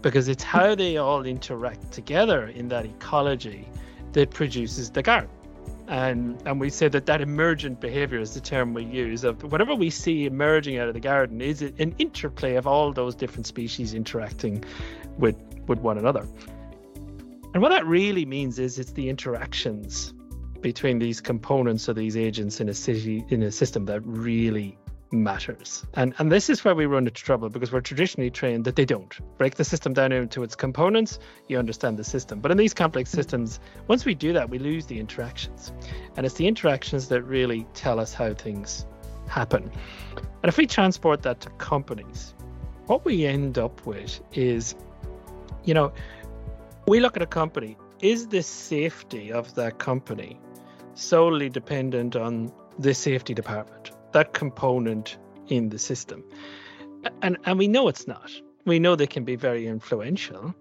because 0.02 0.28
it's 0.28 0.44
how 0.44 0.76
they 0.76 0.98
all 0.98 1.26
interact 1.26 1.92
together 1.92 2.48
in 2.48 2.68
that 2.70 2.86
ecology 2.86 3.68
that 4.14 4.32
produces 4.32 4.90
the 4.90 5.04
garden. 5.04 5.30
And, 5.88 6.42
and 6.46 6.60
we 6.60 6.70
say 6.70 6.90
that 6.90 7.06
that 7.06 7.22
emergent 7.22 7.80
behavior 7.80 8.20
is 8.20 8.34
the 8.34 8.42
term 8.42 8.74
we 8.74 8.84
use 8.84 9.24
of 9.24 9.42
whatever 9.52 9.74
we 9.74 9.90
see 9.90 10.26
emerging 10.26 10.78
out 10.78 10.88
of 10.88 10.94
the 10.94 11.00
garden 11.00 11.40
is 11.40 11.62
an 11.62 11.96
interplay 11.98 12.56
of 12.56 12.68
all 12.68 12.92
those 12.92 13.16
different 13.16 13.48
species 13.48 13.94
interacting 13.94 14.66
with 15.18 15.38
with 15.68 15.80
one 15.80 15.98
another. 15.98 16.26
And 17.54 17.62
what 17.62 17.70
that 17.70 17.86
really 17.86 18.26
means 18.26 18.60
is 18.60 18.80
it's 18.80 18.92
the 18.92 19.10
interactions 19.10 20.14
between 20.62 21.00
these 21.00 21.22
components 21.22 21.88
or 21.88 21.94
these 21.94 22.18
agents 22.18 22.60
in 22.60 22.70
a 22.70 22.74
city 22.74 23.24
in 23.30 23.44
a 23.44 23.52
system 23.52 23.86
that 23.86 24.02
really 24.06 24.78
matters. 25.12 25.86
And 25.94 26.14
and 26.18 26.32
this 26.32 26.50
is 26.50 26.64
where 26.64 26.76
we 26.76 26.86
run 26.86 27.08
into 27.08 27.24
trouble 27.24 27.50
because 27.50 27.72
we're 27.72 27.82
traditionally 27.82 28.30
trained 28.30 28.66
that 28.66 28.76
they 28.76 28.86
don't. 28.86 29.18
Break 29.38 29.56
the 29.56 29.64
system 29.64 29.94
down 29.94 30.12
into 30.12 30.44
its 30.44 30.56
components, 30.56 31.20
you 31.48 31.58
understand 31.58 31.98
the 31.98 32.04
system. 32.04 32.40
But 32.40 32.52
in 32.52 32.58
these 32.58 32.74
complex 32.74 33.10
systems, 33.10 33.60
once 33.88 34.06
we 34.06 34.14
do 34.14 34.34
that, 34.34 34.50
we 34.50 34.60
lose 34.60 34.86
the 34.86 35.00
interactions. 35.00 35.72
And 36.16 36.26
it's 36.26 36.36
the 36.36 36.48
interactions 36.48 37.08
that 37.10 37.22
really 37.24 37.66
tell 37.74 38.00
us 38.00 38.14
how 38.14 38.34
things 38.34 38.86
happen. 39.28 39.72
And 40.16 40.50
if 40.50 40.58
we 40.58 40.68
transport 40.68 41.22
that 41.24 41.42
to 41.42 41.50
companies, 41.52 42.34
what 42.86 43.06
we 43.06 43.26
end 43.26 43.58
up 43.58 43.86
with 43.86 44.22
is, 44.34 44.76
you 45.64 45.74
know, 45.74 45.92
we 46.88 47.00
look 47.00 47.18
at 47.18 47.22
a 47.22 47.28
company, 47.28 47.78
is 48.02 48.28
the 48.28 48.42
safety 48.42 49.32
of 49.32 49.54
that 49.56 49.80
company 49.80 50.40
solely 50.94 51.50
dependent 51.50 52.16
on 52.16 52.52
the 52.80 52.94
safety 52.94 53.34
department? 53.34 53.92
That 54.18 54.34
component 54.34 55.18
in 55.48 55.70
the 55.70 55.78
system. 55.78 56.24
And 57.22 57.38
and 57.46 57.60
we 57.60 57.68
know 57.68 57.88
it's 57.88 58.08
not. 58.08 58.32
We 58.66 58.80
know 58.80 58.96
they 58.96 59.08
can 59.08 59.24
be 59.24 59.36
very 59.36 59.68
influential, 59.68 60.56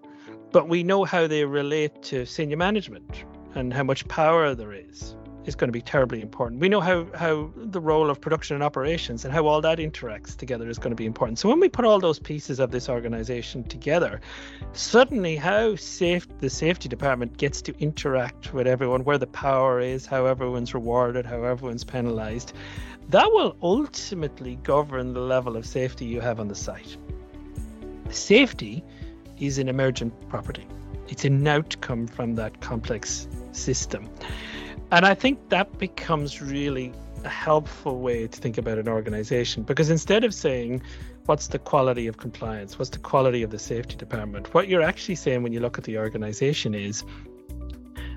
but 0.51 0.69
we 0.69 0.83
know 0.83 1.03
how 1.03 1.27
they 1.27 1.43
relate 1.43 2.03
to 2.03 2.25
senior 2.25 2.57
management 2.57 3.25
and 3.55 3.73
how 3.73 3.83
much 3.83 4.07
power 4.07 4.53
there 4.53 4.73
is 4.73 5.17
is 5.47 5.55
going 5.55 5.69
to 5.69 5.71
be 5.71 5.81
terribly 5.81 6.21
important. 6.21 6.59
We 6.59 6.69
know 6.69 6.81
how, 6.81 7.07
how 7.15 7.51
the 7.55 7.79
role 7.79 8.09
of 8.09 8.19
production 8.19 8.55
and 8.55 8.63
operations 8.63 9.23
and 9.23 9.33
how 9.33 9.47
all 9.47 9.61
that 9.61 9.79
interacts 9.79 10.35
together 10.35 10.69
is 10.69 10.77
going 10.77 10.91
to 10.91 10.95
be 10.95 11.05
important. 11.05 11.39
So 11.39 11.47
when 11.47 11.61
we 11.61 11.69
put 11.69 11.85
all 11.85 11.99
those 11.99 12.19
pieces 12.19 12.59
of 12.59 12.71
this 12.71 12.89
organization 12.89 13.63
together, 13.63 14.19
suddenly 14.73 15.37
how 15.37 15.77
safe 15.77 16.27
the 16.39 16.49
safety 16.49 16.89
department 16.89 17.37
gets 17.37 17.61
to 17.63 17.73
interact 17.79 18.53
with 18.53 18.67
everyone, 18.67 19.05
where 19.05 19.17
the 19.17 19.27
power 19.27 19.79
is, 19.79 20.05
how 20.05 20.25
everyone's 20.25 20.73
rewarded, 20.73 21.25
how 21.25 21.43
everyone's 21.43 21.85
penalized, 21.85 22.51
that 23.09 23.31
will 23.31 23.55
ultimately 23.61 24.55
govern 24.63 25.13
the 25.13 25.21
level 25.21 25.55
of 25.55 25.65
safety 25.65 26.05
you 26.05 26.19
have 26.21 26.39
on 26.39 26.47
the 26.47 26.55
site. 26.55 26.97
Safety 28.09 28.83
is 29.39 29.57
an 29.57 29.69
emergent 29.69 30.13
property. 30.29 30.67
It's 31.07 31.23
an 31.23 31.47
outcome 31.47 32.07
from 32.07 32.35
that 32.35 32.59
complex 32.59 33.27
system. 33.53 34.09
And 34.91 35.05
I 35.05 35.13
think 35.13 35.49
that 35.49 35.77
becomes 35.77 36.41
really 36.41 36.93
a 37.23 37.29
helpful 37.29 37.99
way 37.99 38.27
to 38.27 38.39
think 38.39 38.57
about 38.57 38.77
an 38.77 38.87
organization 38.87 39.63
because 39.63 39.89
instead 39.89 40.23
of 40.23 40.33
saying, 40.33 40.81
what's 41.25 41.47
the 41.47 41.59
quality 41.59 42.07
of 42.07 42.17
compliance, 42.17 42.77
what's 42.77 42.91
the 42.91 42.99
quality 42.99 43.43
of 43.43 43.51
the 43.51 43.59
safety 43.59 43.95
department, 43.95 44.53
what 44.53 44.67
you're 44.67 44.81
actually 44.81 45.15
saying 45.15 45.43
when 45.43 45.51
you 45.51 45.59
look 45.59 45.77
at 45.77 45.83
the 45.83 45.97
organization 45.97 46.73
is, 46.73 47.03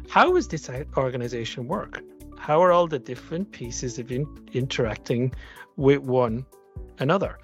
how 0.09 0.33
does 0.33 0.48
this 0.48 0.68
organization 0.96 1.66
work? 1.66 2.03
How 2.40 2.62
are 2.62 2.72
all 2.72 2.87
the 2.87 2.98
different 2.98 3.53
pieces 3.53 3.98
of 3.98 4.11
in- 4.11 4.48
interacting 4.55 5.35
with 5.76 5.98
one 5.98 6.46
another? 6.98 7.38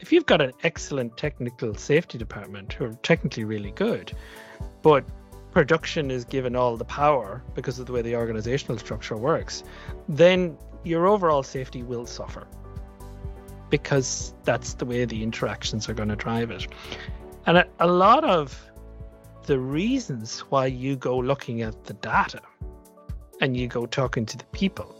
If 0.00 0.10
you've 0.10 0.24
got 0.24 0.40
an 0.40 0.52
excellent 0.62 1.18
technical 1.18 1.74
safety 1.74 2.16
department 2.16 2.72
who 2.72 2.86
are 2.86 2.94
technically 3.02 3.44
really 3.44 3.72
good, 3.72 4.10
but 4.80 5.04
production 5.50 6.10
is 6.10 6.24
given 6.24 6.56
all 6.56 6.78
the 6.78 6.86
power 6.86 7.44
because 7.54 7.78
of 7.78 7.84
the 7.84 7.92
way 7.92 8.00
the 8.00 8.16
organizational 8.16 8.78
structure 8.78 9.18
works, 9.18 9.64
then 10.08 10.56
your 10.82 11.06
overall 11.06 11.42
safety 11.42 11.82
will 11.82 12.06
suffer 12.06 12.46
because 13.68 14.32
that's 14.44 14.74
the 14.74 14.86
way 14.86 15.04
the 15.04 15.22
interactions 15.22 15.90
are 15.90 15.94
going 15.94 16.08
to 16.08 16.16
drive 16.16 16.50
it. 16.50 16.66
And 17.44 17.58
a, 17.58 17.68
a 17.80 17.86
lot 17.86 18.24
of 18.24 18.58
the 19.44 19.58
reasons 19.58 20.40
why 20.40 20.66
you 20.66 20.96
go 20.96 21.18
looking 21.18 21.60
at 21.60 21.84
the 21.84 21.92
data 21.92 22.40
and 23.40 23.56
you 23.56 23.66
go 23.66 23.86
talking 23.86 24.26
to 24.26 24.36
the 24.36 24.44
people 24.46 24.94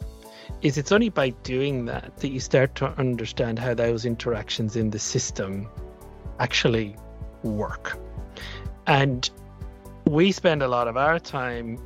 is 0.63 0.79
it's 0.79 0.93
only 0.93 1.09
by 1.09 1.31
doing 1.43 1.85
that 1.85 2.17
that 2.19 2.29
you 2.29 2.41
start 2.41 2.75
to 2.75 2.87
understand 2.99 3.59
how 3.59 3.75
those 3.75 4.05
interactions 4.05 4.77
in 4.77 4.91
the 4.91 4.99
system 4.99 5.69
actually 6.41 6.97
work. 7.43 7.99
And 8.87 9.29
we 10.07 10.33
spend 10.33 10.63
a 10.63 10.69
lot 10.69 10.89
of 10.89 10.97
our 10.97 11.19
time 11.19 11.79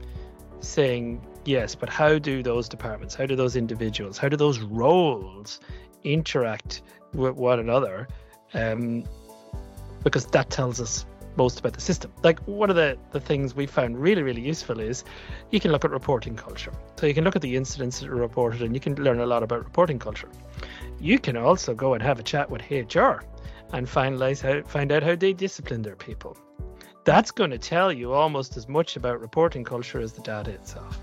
saying 0.61 1.27
yes, 1.45 1.75
but 1.75 1.89
how 1.89 2.19
do 2.19 2.43
those 2.43 2.69
departments, 2.69 3.15
how 3.15 3.27
do 3.27 3.37
those 3.37 3.57
individuals, 3.57 4.17
how 4.17 4.29
do 4.29 4.37
those 4.37 4.61
roles 4.61 5.61
interact 6.05 6.83
with 7.13 7.35
one 7.35 7.59
another? 7.59 8.09
Um, 8.55 9.05
because 10.03 10.27
that 10.27 10.51
tells 10.51 10.81
us 10.81 11.05
most 11.37 11.61
about 11.61 11.73
the 11.73 11.81
system. 11.81 12.13
Like 12.23 12.41
one 12.41 12.71
of 12.71 12.77
the, 12.77 12.99
the 13.11 13.21
things 13.21 13.55
we 13.55 13.67
found 13.67 14.01
really, 14.01 14.23
really 14.23 14.41
useful 14.41 14.81
is 14.81 15.05
you 15.51 15.61
can 15.61 15.73
look 15.73 15.85
at 15.85 15.91
reporting 15.91 16.37
culture. 16.37 16.73
So 16.97 17.07
you 17.07 17.15
can 17.15 17.25
look 17.25 17.37
at 17.37 17.43
the 17.43 17.57
incidents 17.57 18.01
that 18.01 18.09
are 18.09 18.17
reported 18.17 18.63
and 18.63 18.75
you 18.75 18.81
can 18.81 18.95
learn 18.97 19.21
a 19.21 19.27
lot 19.27 19.43
about 19.43 19.65
reporting 19.65 19.99
culture. 19.99 20.29
You 21.01 21.19
can 21.19 21.37
also 21.37 21.75
go 21.75 21.95
and 21.95 22.03
have 22.03 22.19
a 22.19 22.23
chat 22.23 22.51
with 22.51 22.63
HR 22.71 23.25
and 23.73 23.87
finalize 23.87 24.43
how, 24.43 24.67
find 24.69 24.93
out 24.93 25.03
how 25.03 25.15
they 25.15 25.33
discipline 25.33 25.83
their 25.83 25.97
people 25.97 26.37
that's 27.05 27.31
going 27.31 27.51
to 27.51 27.59
tell 27.59 27.93
you 27.93 28.13
almost 28.13 28.57
as 28.57 28.69
much 28.69 28.97
about 28.97 29.21
reporting 29.21 29.65
culture 29.65 30.01
as 30.01 30.13
the 30.13 30.23
data 30.23 30.51
itself. 30.51 31.01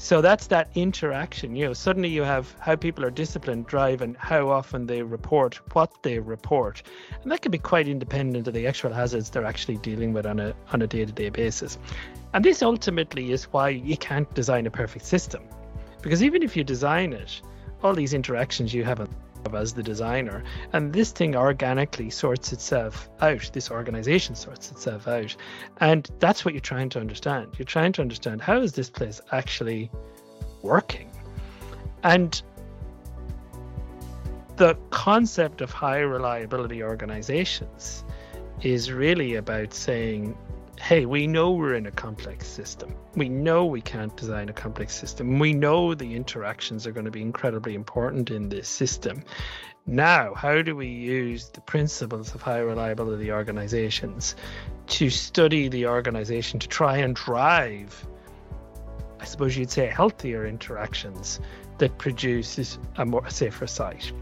So 0.00 0.20
that's 0.20 0.46
that 0.46 0.70
interaction. 0.76 1.56
You 1.56 1.66
know, 1.66 1.72
suddenly 1.72 2.08
you 2.08 2.22
have 2.22 2.54
how 2.60 2.76
people 2.76 3.04
are 3.04 3.10
disciplined 3.10 3.66
drive 3.66 4.00
and 4.00 4.16
how 4.16 4.48
often 4.48 4.86
they 4.86 5.02
report, 5.02 5.56
what 5.74 6.02
they 6.04 6.20
report, 6.20 6.84
and 7.20 7.32
that 7.32 7.42
can 7.42 7.50
be 7.50 7.58
quite 7.58 7.88
independent 7.88 8.46
of 8.46 8.54
the 8.54 8.68
actual 8.68 8.92
hazards 8.92 9.28
they're 9.28 9.44
actually 9.44 9.78
dealing 9.78 10.12
with 10.12 10.24
on 10.24 10.38
a 10.38 10.54
on 10.72 10.82
a 10.82 10.86
day-to-day 10.86 11.30
basis. 11.30 11.78
And 12.32 12.44
this 12.44 12.62
ultimately 12.62 13.32
is 13.32 13.44
why 13.46 13.70
you 13.70 13.96
can't 13.96 14.32
design 14.34 14.66
a 14.66 14.70
perfect 14.70 15.04
system, 15.04 15.42
because 16.00 16.22
even 16.22 16.44
if 16.44 16.56
you 16.56 16.62
design 16.62 17.12
it, 17.12 17.42
all 17.82 17.92
these 17.92 18.14
interactions 18.14 18.72
you 18.72 18.84
have 18.84 19.00
as 19.54 19.74
the 19.74 19.82
designer. 19.82 20.42
And 20.72 20.92
this 20.92 21.10
thing 21.10 21.36
organically 21.36 22.10
sorts 22.10 22.52
itself 22.52 23.08
out. 23.20 23.50
This 23.52 23.70
organization 23.70 24.34
sorts 24.34 24.70
itself 24.70 25.08
out. 25.08 25.34
And 25.80 26.08
that's 26.18 26.44
what 26.44 26.54
you're 26.54 26.60
trying 26.60 26.88
to 26.90 27.00
understand. 27.00 27.48
You're 27.58 27.66
trying 27.66 27.92
to 27.94 28.02
understand 28.02 28.40
how 28.40 28.60
is 28.60 28.72
this 28.72 28.90
place 28.90 29.20
actually 29.32 29.90
working? 30.62 31.10
And 32.02 32.40
the 34.56 34.76
concept 34.90 35.60
of 35.60 35.70
high 35.70 36.00
reliability 36.00 36.82
organizations 36.82 38.04
is 38.62 38.90
really 38.90 39.36
about 39.36 39.72
saying 39.72 40.36
hey, 40.80 41.06
we 41.06 41.26
know 41.26 41.50
we're 41.50 41.74
in 41.74 41.86
a 41.86 41.90
complex 41.90 42.46
system. 42.46 42.94
We 43.14 43.28
know 43.28 43.66
we 43.66 43.80
can't 43.80 44.16
design 44.16 44.48
a 44.48 44.52
complex 44.52 44.94
system. 44.94 45.38
We 45.38 45.52
know 45.52 45.94
the 45.94 46.14
interactions 46.14 46.86
are 46.86 46.92
going 46.92 47.04
to 47.04 47.10
be 47.10 47.22
incredibly 47.22 47.74
important 47.74 48.30
in 48.30 48.48
this 48.48 48.68
system. 48.68 49.24
Now, 49.86 50.34
how 50.34 50.62
do 50.62 50.76
we 50.76 50.86
use 50.86 51.48
the 51.48 51.60
principles 51.62 52.34
of 52.34 52.42
high 52.42 52.60
reliability 52.60 53.32
organizations 53.32 54.36
to 54.88 55.10
study 55.10 55.68
the 55.68 55.86
organization 55.86 56.60
to 56.60 56.68
try 56.68 56.98
and 56.98 57.16
drive, 57.16 58.06
I 59.18 59.24
suppose 59.24 59.56
you'd 59.56 59.70
say, 59.70 59.86
healthier 59.86 60.46
interactions 60.46 61.40
that 61.78 61.98
produces 61.98 62.78
a 62.96 63.06
more 63.06 63.28
safer 63.30 63.66
site? 63.66 64.12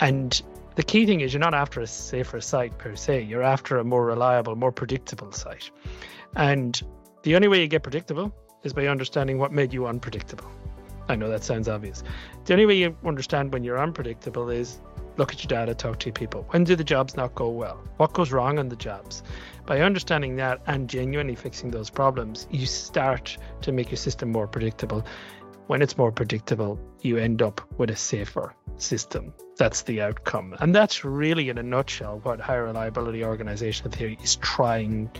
And 0.00 0.40
the 0.76 0.82
key 0.82 1.06
thing 1.06 1.20
is 1.20 1.32
you're 1.32 1.40
not 1.40 1.54
after 1.54 1.80
a 1.80 1.86
safer 1.86 2.40
site 2.40 2.76
per 2.78 2.94
se, 2.94 3.22
you're 3.22 3.42
after 3.42 3.78
a 3.78 3.84
more 3.84 4.04
reliable, 4.04 4.54
more 4.56 4.72
predictable 4.72 5.32
site. 5.32 5.70
And 6.36 6.80
the 7.22 7.34
only 7.34 7.48
way 7.48 7.60
you 7.62 7.66
get 7.66 7.82
predictable 7.82 8.32
is 8.62 8.72
by 8.72 8.86
understanding 8.86 9.38
what 9.38 9.52
made 9.52 9.72
you 9.72 9.86
unpredictable. 9.86 10.50
I 11.08 11.16
know 11.16 11.30
that 11.30 11.44
sounds 11.44 11.68
obvious. 11.68 12.02
The 12.44 12.52
only 12.52 12.66
way 12.66 12.76
you 12.76 12.96
understand 13.04 13.52
when 13.52 13.64
you're 13.64 13.78
unpredictable 13.78 14.50
is 14.50 14.80
look 15.16 15.32
at 15.32 15.42
your 15.42 15.48
data, 15.48 15.74
talk 15.74 15.98
to 16.00 16.06
your 16.06 16.12
people. 16.12 16.46
When 16.50 16.64
do 16.64 16.76
the 16.76 16.84
jobs 16.84 17.16
not 17.16 17.34
go 17.34 17.48
well? 17.48 17.82
What 17.96 18.12
goes 18.12 18.32
wrong 18.32 18.58
on 18.58 18.68
the 18.68 18.76
jobs? 18.76 19.22
By 19.64 19.80
understanding 19.80 20.36
that 20.36 20.60
and 20.66 20.90
genuinely 20.90 21.36
fixing 21.36 21.70
those 21.70 21.88
problems, 21.88 22.46
you 22.50 22.66
start 22.66 23.38
to 23.62 23.72
make 23.72 23.90
your 23.90 23.96
system 23.96 24.30
more 24.30 24.46
predictable. 24.46 25.06
When 25.66 25.82
it's 25.82 25.98
more 25.98 26.12
predictable, 26.12 26.78
you 27.00 27.16
end 27.16 27.42
up 27.42 27.60
with 27.76 27.90
a 27.90 27.96
safer 27.96 28.54
system. 28.76 29.34
That's 29.56 29.82
the 29.82 30.00
outcome. 30.00 30.54
And 30.60 30.74
that's 30.74 31.04
really, 31.04 31.48
in 31.48 31.58
a 31.58 31.62
nutshell, 31.62 32.20
what 32.22 32.40
high 32.40 32.56
reliability 32.56 33.24
organizational 33.24 33.90
theory 33.90 34.18
is 34.22 34.36
trying 34.36 35.10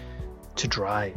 to 0.55 0.69
drive. 0.69 1.17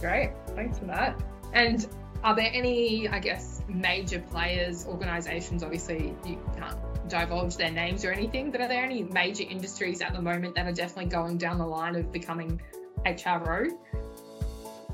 Great. 0.00 0.32
Thanks 0.56 0.78
for 0.78 0.86
that. 0.86 1.22
And 1.52 1.86
are 2.24 2.34
there 2.34 2.50
any, 2.52 3.08
I 3.08 3.20
guess, 3.20 3.62
major 3.68 4.18
players, 4.18 4.86
organizations? 4.86 5.62
Obviously, 5.62 6.14
you 6.26 6.40
can't 6.56 6.78
divulge 7.08 7.56
their 7.56 7.70
names 7.70 8.04
or 8.04 8.10
anything, 8.10 8.50
but 8.50 8.60
are 8.60 8.68
there 8.68 8.82
any 8.82 9.04
major 9.04 9.44
industries 9.48 10.00
at 10.00 10.14
the 10.14 10.22
moment 10.22 10.56
that 10.56 10.66
are 10.66 10.72
definitely 10.72 11.10
going 11.10 11.38
down 11.38 11.58
the 11.58 11.66
line 11.66 11.94
of 11.94 12.10
becoming 12.10 12.60
HRO? 13.06 13.70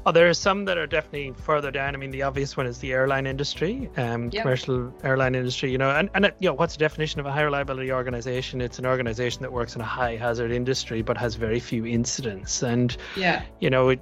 Oh, 0.07 0.13
there 0.13 0.29
are 0.29 0.35
some 0.35 0.65
that 0.65 0.79
are 0.79 0.87
definitely 0.87 1.33
further 1.43 1.71
down. 1.71 1.95
I 1.95 1.99
mean, 1.99 2.11
the 2.11 2.23
obvious 2.23 2.57
one 2.57 2.67
is 2.67 2.79
the 2.79 2.93
airline 2.93 3.27
industry, 3.27 3.91
um, 3.99 4.31
yep. 4.33 4.43
commercial 4.43 4.95
airline 5.05 5.35
industry. 5.35 5.71
You 5.71 5.79
know, 5.79 5.91
and 5.91 6.09
and 6.15 6.33
you 6.39 6.49
know, 6.49 6.55
what's 6.55 6.75
the 6.75 6.79
definition 6.79 7.21
of 7.21 7.27
a 7.27 7.33
high 7.33 7.43
reliability 7.43 7.93
organization? 7.93 8.63
It's 8.63 8.79
an 8.79 8.87
organization 8.87 9.43
that 9.43 9.53
works 9.53 9.75
in 9.75 9.83
a 9.83 9.85
high 9.85 10.17
hazard 10.17 10.53
industry 10.53 11.03
but 11.03 11.19
has 11.19 11.35
very 11.35 11.61
few 11.61 11.85
incidents. 11.85 12.63
And 12.63 12.97
yeah, 13.15 13.43
you 13.61 13.69
know, 13.69 13.91
it, 13.91 14.01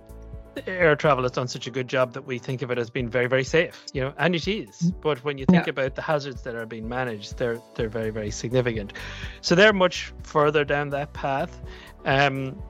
air 0.69 0.95
travel 0.95 1.25
has 1.25 1.33
done 1.33 1.49
such 1.49 1.67
a 1.67 1.71
good 1.71 1.89
job 1.89 2.13
that 2.13 2.23
we 2.23 2.39
think 2.39 2.63
of 2.63 2.71
it 2.71 2.79
as 2.79 2.91
being 2.91 3.09
very 3.09 3.27
very 3.27 3.45
safe. 3.45 3.85
You 3.93 4.03
know, 4.03 4.15
and 4.19 4.37
it 4.37 4.47
is. 4.47 4.69
Mm-hmm. 4.69 5.01
But 5.01 5.25
when 5.25 5.37
you 5.37 5.47
think 5.47 5.67
yeah. 5.67 5.71
about 5.71 5.97
the 5.97 6.03
hazards 6.03 6.43
that 6.43 6.55
are 6.55 6.67
being 6.67 6.89
managed, 6.89 7.39
they're 7.39 7.61
they're 7.75 7.89
very 7.89 8.11
very 8.11 8.31
significant. 8.31 8.93
So 9.41 9.57
they're 9.57 9.73
much 9.73 10.13
further 10.23 10.65
down 10.65 10.91
that 10.91 11.13
path. 11.13 11.61
Um, 12.05 12.63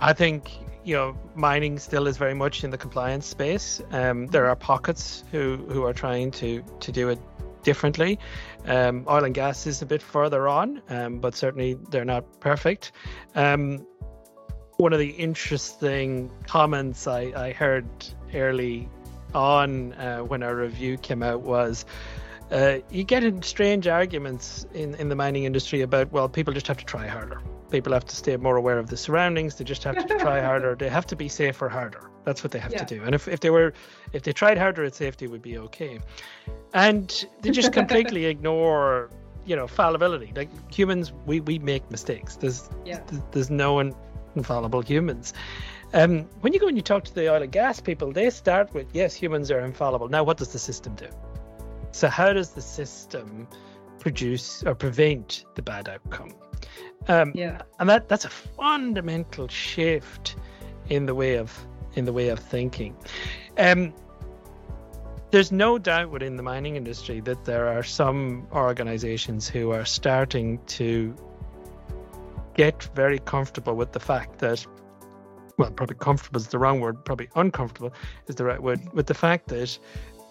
I 0.00 0.12
think 0.12 0.50
you 0.84 0.94
know, 0.94 1.16
mining 1.34 1.78
still 1.78 2.06
is 2.06 2.16
very 2.16 2.34
much 2.34 2.64
in 2.64 2.70
the 2.70 2.78
compliance 2.78 3.26
space. 3.26 3.80
Um, 3.90 4.26
there 4.26 4.46
are 4.46 4.56
pockets 4.56 5.24
who, 5.30 5.56
who 5.68 5.84
are 5.84 5.92
trying 5.92 6.30
to, 6.32 6.62
to 6.80 6.92
do 6.92 7.08
it 7.08 7.18
differently. 7.62 8.18
Um, 8.66 9.04
oil 9.08 9.24
and 9.24 9.34
gas 9.34 9.66
is 9.66 9.82
a 9.82 9.86
bit 9.86 10.02
further 10.02 10.48
on, 10.48 10.82
um, 10.88 11.20
but 11.20 11.34
certainly 11.34 11.74
they're 11.90 12.04
not 12.04 12.40
perfect. 12.40 12.92
Um, 13.34 13.86
one 14.78 14.92
of 14.92 14.98
the 14.98 15.10
interesting 15.10 16.30
comments 16.46 17.06
I, 17.06 17.32
I 17.36 17.52
heard 17.52 17.86
early 18.34 18.88
on 19.34 19.92
uh, 19.94 20.20
when 20.20 20.42
our 20.42 20.54
review 20.54 20.96
came 20.98 21.22
out 21.22 21.42
was 21.42 21.84
uh, 22.50 22.78
you 22.90 23.04
get 23.04 23.24
in 23.24 23.42
strange 23.42 23.86
arguments 23.86 24.66
in, 24.74 24.94
in 24.96 25.08
the 25.08 25.16
mining 25.16 25.44
industry 25.44 25.80
about, 25.80 26.12
well, 26.12 26.28
people 26.28 26.52
just 26.52 26.66
have 26.66 26.76
to 26.76 26.84
try 26.84 27.06
harder. 27.06 27.40
People 27.72 27.94
have 27.94 28.04
to 28.04 28.14
stay 28.14 28.36
more 28.36 28.56
aware 28.56 28.78
of 28.78 28.88
the 28.90 28.98
surroundings. 28.98 29.56
They 29.56 29.64
just 29.64 29.82
have 29.84 29.96
to 30.06 30.18
try 30.18 30.40
harder. 30.50 30.76
They 30.76 30.90
have 30.90 31.06
to 31.06 31.16
be 31.16 31.28
safer 31.28 31.70
harder. 31.70 32.10
That's 32.24 32.44
what 32.44 32.52
they 32.52 32.58
have 32.58 32.70
yeah. 32.70 32.84
to 32.84 32.94
do. 32.94 33.02
And 33.02 33.14
if, 33.14 33.26
if 33.26 33.40
they 33.40 33.48
were, 33.48 33.72
if 34.12 34.22
they 34.22 34.32
tried 34.32 34.58
harder 34.58 34.84
at 34.84 34.94
safety, 34.94 35.26
would 35.26 35.40
be 35.40 35.56
okay. 35.56 35.98
And 36.74 37.26
they 37.40 37.50
just 37.50 37.72
completely 37.80 38.26
ignore, 38.26 39.10
you 39.46 39.56
know, 39.56 39.66
fallibility. 39.66 40.32
Like 40.36 40.50
humans, 40.72 41.12
we, 41.24 41.40
we 41.40 41.58
make 41.58 41.90
mistakes. 41.90 42.36
There's 42.36 42.68
yeah. 42.84 43.00
there's 43.32 43.50
no 43.50 43.80
infallible 44.36 44.82
humans. 44.82 45.32
Um, 45.94 46.24
when 46.40 46.52
you 46.52 46.60
go 46.60 46.68
and 46.68 46.76
you 46.76 46.82
talk 46.82 47.04
to 47.04 47.14
the 47.14 47.32
oil 47.32 47.42
and 47.42 47.52
gas 47.52 47.80
people, 47.80 48.12
they 48.12 48.30
start 48.30 48.72
with 48.74 48.86
yes, 48.92 49.14
humans 49.14 49.50
are 49.50 49.60
infallible. 49.60 50.08
Now, 50.08 50.24
what 50.24 50.36
does 50.36 50.52
the 50.52 50.58
system 50.58 50.94
do? 50.94 51.08
So, 51.92 52.08
how 52.08 52.32
does 52.32 52.50
the 52.50 52.62
system 52.62 53.48
produce 53.98 54.62
or 54.62 54.74
prevent 54.74 55.44
the 55.54 55.62
bad 55.62 55.88
outcome? 55.88 56.34
Um, 57.08 57.32
yeah, 57.34 57.62
and 57.78 57.88
that 57.88 58.08
that's 58.08 58.24
a 58.24 58.30
fundamental 58.30 59.48
shift 59.48 60.36
in 60.88 61.06
the 61.06 61.14
way 61.14 61.36
of 61.36 61.66
in 61.94 62.04
the 62.04 62.12
way 62.12 62.28
of 62.28 62.38
thinking. 62.38 62.96
Um, 63.58 63.92
there's 65.32 65.50
no 65.50 65.78
doubt 65.78 66.10
within 66.10 66.36
the 66.36 66.42
mining 66.42 66.76
industry 66.76 67.20
that 67.20 67.44
there 67.46 67.66
are 67.66 67.82
some 67.82 68.46
organizations 68.52 69.48
who 69.48 69.70
are 69.70 69.84
starting 69.84 70.58
to 70.66 71.14
get 72.54 72.82
very 72.94 73.18
comfortable 73.18 73.74
with 73.74 73.92
the 73.92 74.00
fact 74.00 74.38
that 74.40 74.64
well 75.56 75.70
probably 75.70 75.96
comfortable 75.96 76.38
is 76.38 76.48
the 76.48 76.58
wrong 76.58 76.80
word 76.80 77.02
probably 77.06 77.28
uncomfortable 77.34 77.90
is 78.26 78.34
the 78.34 78.44
right 78.44 78.62
word 78.62 78.80
with 78.92 79.06
the 79.06 79.14
fact 79.14 79.48
that 79.48 79.78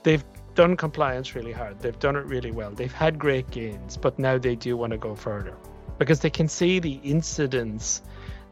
they've 0.04 0.24
done 0.54 0.76
compliance 0.76 1.34
really 1.34 1.52
hard. 1.52 1.80
They've 1.80 1.98
done 1.98 2.18
it 2.18 2.26
really 2.26 2.52
well. 2.52 2.72
They've 2.72 2.92
had 2.92 3.18
great 3.18 3.50
gains 3.50 3.98
but 3.98 4.20
now 4.20 4.38
they 4.38 4.56
do 4.56 4.78
want 4.78 4.92
to 4.92 4.98
go 4.98 5.16
further 5.16 5.58
because 6.02 6.22
they 6.22 6.32
can 6.32 6.48
see 6.48 6.80
the 6.80 7.00
incidents 7.04 8.02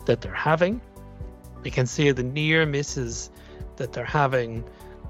that 0.06 0.22
they're 0.22 0.32
having 0.32 0.80
They 1.64 1.72
can 1.72 1.88
see 1.88 2.12
the 2.12 2.22
near 2.22 2.68
misses 2.68 3.32
that 3.78 3.92
they're 3.92 4.06
having 4.06 4.64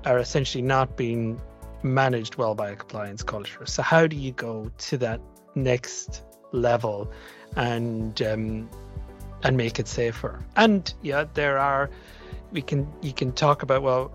are 0.05 0.19
essentially 0.19 0.61
not 0.61 0.95
being 0.95 1.41
managed 1.83 2.37
well 2.37 2.55
by 2.55 2.69
a 2.69 2.77
compliance 2.77 3.23
culture. 3.23 3.65
So 3.65 3.83
how 3.83 4.07
do 4.07 4.15
you 4.15 4.31
go 4.31 4.71
to 4.77 4.97
that 4.99 5.19
next 5.55 6.23
level 6.53 7.11
and 7.57 8.21
um, 8.21 8.69
and 9.43 9.57
make 9.57 9.77
it 9.77 9.89
safer? 9.89 10.41
And 10.55 10.93
yeah, 11.01 11.25
there 11.33 11.57
are 11.57 11.89
we 12.53 12.61
can 12.61 12.87
you 13.01 13.11
can 13.11 13.33
talk 13.33 13.63
about 13.63 13.81
well 13.83 14.13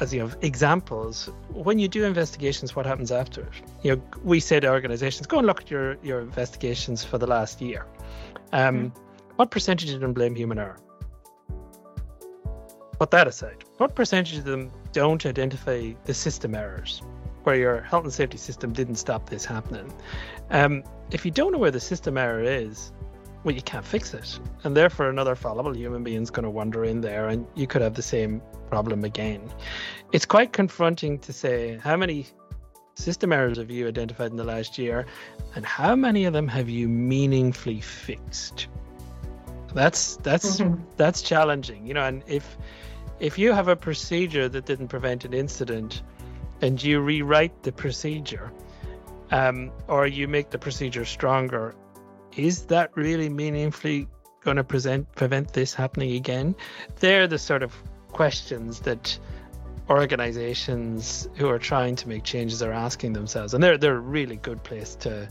as 0.00 0.12
you 0.12 0.20
have 0.20 0.36
examples 0.42 1.30
when 1.50 1.78
you 1.78 1.88
do 1.88 2.04
investigations 2.04 2.76
what 2.76 2.86
happens 2.86 3.10
after 3.10 3.42
it 3.42 3.52
you 3.82 3.94
know 3.94 4.02
we 4.22 4.40
say 4.40 4.60
to 4.60 4.68
organizations 4.68 5.26
go 5.26 5.38
and 5.38 5.46
look 5.46 5.60
at 5.62 5.70
your 5.70 5.96
your 6.02 6.20
investigations 6.20 7.04
for 7.04 7.18
the 7.18 7.26
last 7.26 7.60
year 7.60 7.86
um, 8.52 8.90
mm-hmm. 8.90 9.34
what 9.36 9.50
percentage 9.50 9.90
of 9.90 10.00
them 10.00 10.12
blame 10.12 10.34
human 10.34 10.58
error 10.58 10.78
Put 12.98 13.10
that 13.10 13.28
aside. 13.28 13.64
What 13.76 13.94
percentage 13.94 14.38
of 14.38 14.44
them 14.44 14.70
don't 14.92 15.24
identify 15.26 15.92
the 16.04 16.14
system 16.14 16.54
errors 16.54 17.02
where 17.42 17.54
your 17.54 17.82
health 17.82 18.04
and 18.04 18.12
safety 18.12 18.38
system 18.38 18.72
didn't 18.72 18.94
stop 18.94 19.28
this 19.28 19.44
happening? 19.44 19.92
Um, 20.50 20.82
if 21.10 21.24
you 21.24 21.30
don't 21.30 21.52
know 21.52 21.58
where 21.58 21.70
the 21.70 21.80
system 21.80 22.16
error 22.16 22.42
is, 22.42 22.92
well, 23.44 23.54
you 23.54 23.60
can't 23.60 23.84
fix 23.84 24.14
it. 24.14 24.40
And 24.64 24.74
therefore, 24.74 25.10
another 25.10 25.34
fallible 25.34 25.76
human 25.76 26.04
being 26.04 26.22
is 26.22 26.30
going 26.30 26.44
to 26.44 26.50
wander 26.50 26.84
in 26.84 27.02
there 27.02 27.28
and 27.28 27.46
you 27.54 27.66
could 27.66 27.82
have 27.82 27.94
the 27.94 28.02
same 28.02 28.40
problem 28.68 29.04
again. 29.04 29.42
It's 30.12 30.26
quite 30.26 30.52
confronting 30.52 31.18
to 31.20 31.32
say 31.32 31.78
how 31.82 31.96
many 31.96 32.26
system 32.94 33.32
errors 33.32 33.58
have 33.58 33.70
you 33.70 33.86
identified 33.86 34.30
in 34.30 34.36
the 34.36 34.44
last 34.44 34.78
year 34.78 35.06
and 35.54 35.64
how 35.64 35.94
many 35.94 36.24
of 36.24 36.32
them 36.32 36.48
have 36.48 36.68
you 36.68 36.88
meaningfully 36.88 37.80
fixed? 37.80 38.68
That's 39.74 40.16
that's 40.16 40.58
mm-hmm. 40.58 40.82
that's 40.96 41.22
challenging, 41.22 41.86
you 41.86 41.94
know. 41.94 42.04
And 42.04 42.22
if 42.26 42.56
if 43.20 43.38
you 43.38 43.52
have 43.52 43.68
a 43.68 43.76
procedure 43.76 44.48
that 44.48 44.64
didn't 44.64 44.88
prevent 44.88 45.24
an 45.24 45.34
incident 45.34 46.02
and 46.62 46.82
you 46.82 47.00
rewrite 47.00 47.62
the 47.62 47.72
procedure 47.72 48.52
um, 49.30 49.70
or 49.88 50.06
you 50.06 50.28
make 50.28 50.50
the 50.50 50.58
procedure 50.58 51.04
stronger, 51.04 51.74
is 52.36 52.66
that 52.66 52.90
really 52.96 53.28
meaningfully 53.28 54.08
going 54.40 54.56
to 54.56 54.64
present 54.64 55.12
prevent 55.14 55.52
this 55.52 55.74
happening 55.74 56.14
again? 56.16 56.54
They're 57.00 57.26
the 57.26 57.38
sort 57.38 57.62
of 57.62 57.74
questions 58.16 58.80
that 58.80 59.18
organizations 59.90 61.28
who 61.34 61.48
are 61.48 61.58
trying 61.58 61.94
to 61.94 62.08
make 62.08 62.24
changes 62.24 62.62
are 62.62 62.72
asking 62.72 63.12
themselves, 63.12 63.52
and 63.54 63.62
they're 63.62 63.78
they're 63.78 63.96
a 63.96 64.08
really 64.18 64.36
good 64.36 64.62
place 64.62 64.96
to 64.96 65.28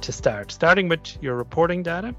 to 0.00 0.12
start. 0.12 0.50
Starting 0.50 0.88
with 0.88 1.22
your 1.22 1.36
reporting 1.36 1.82
data, 1.82 2.14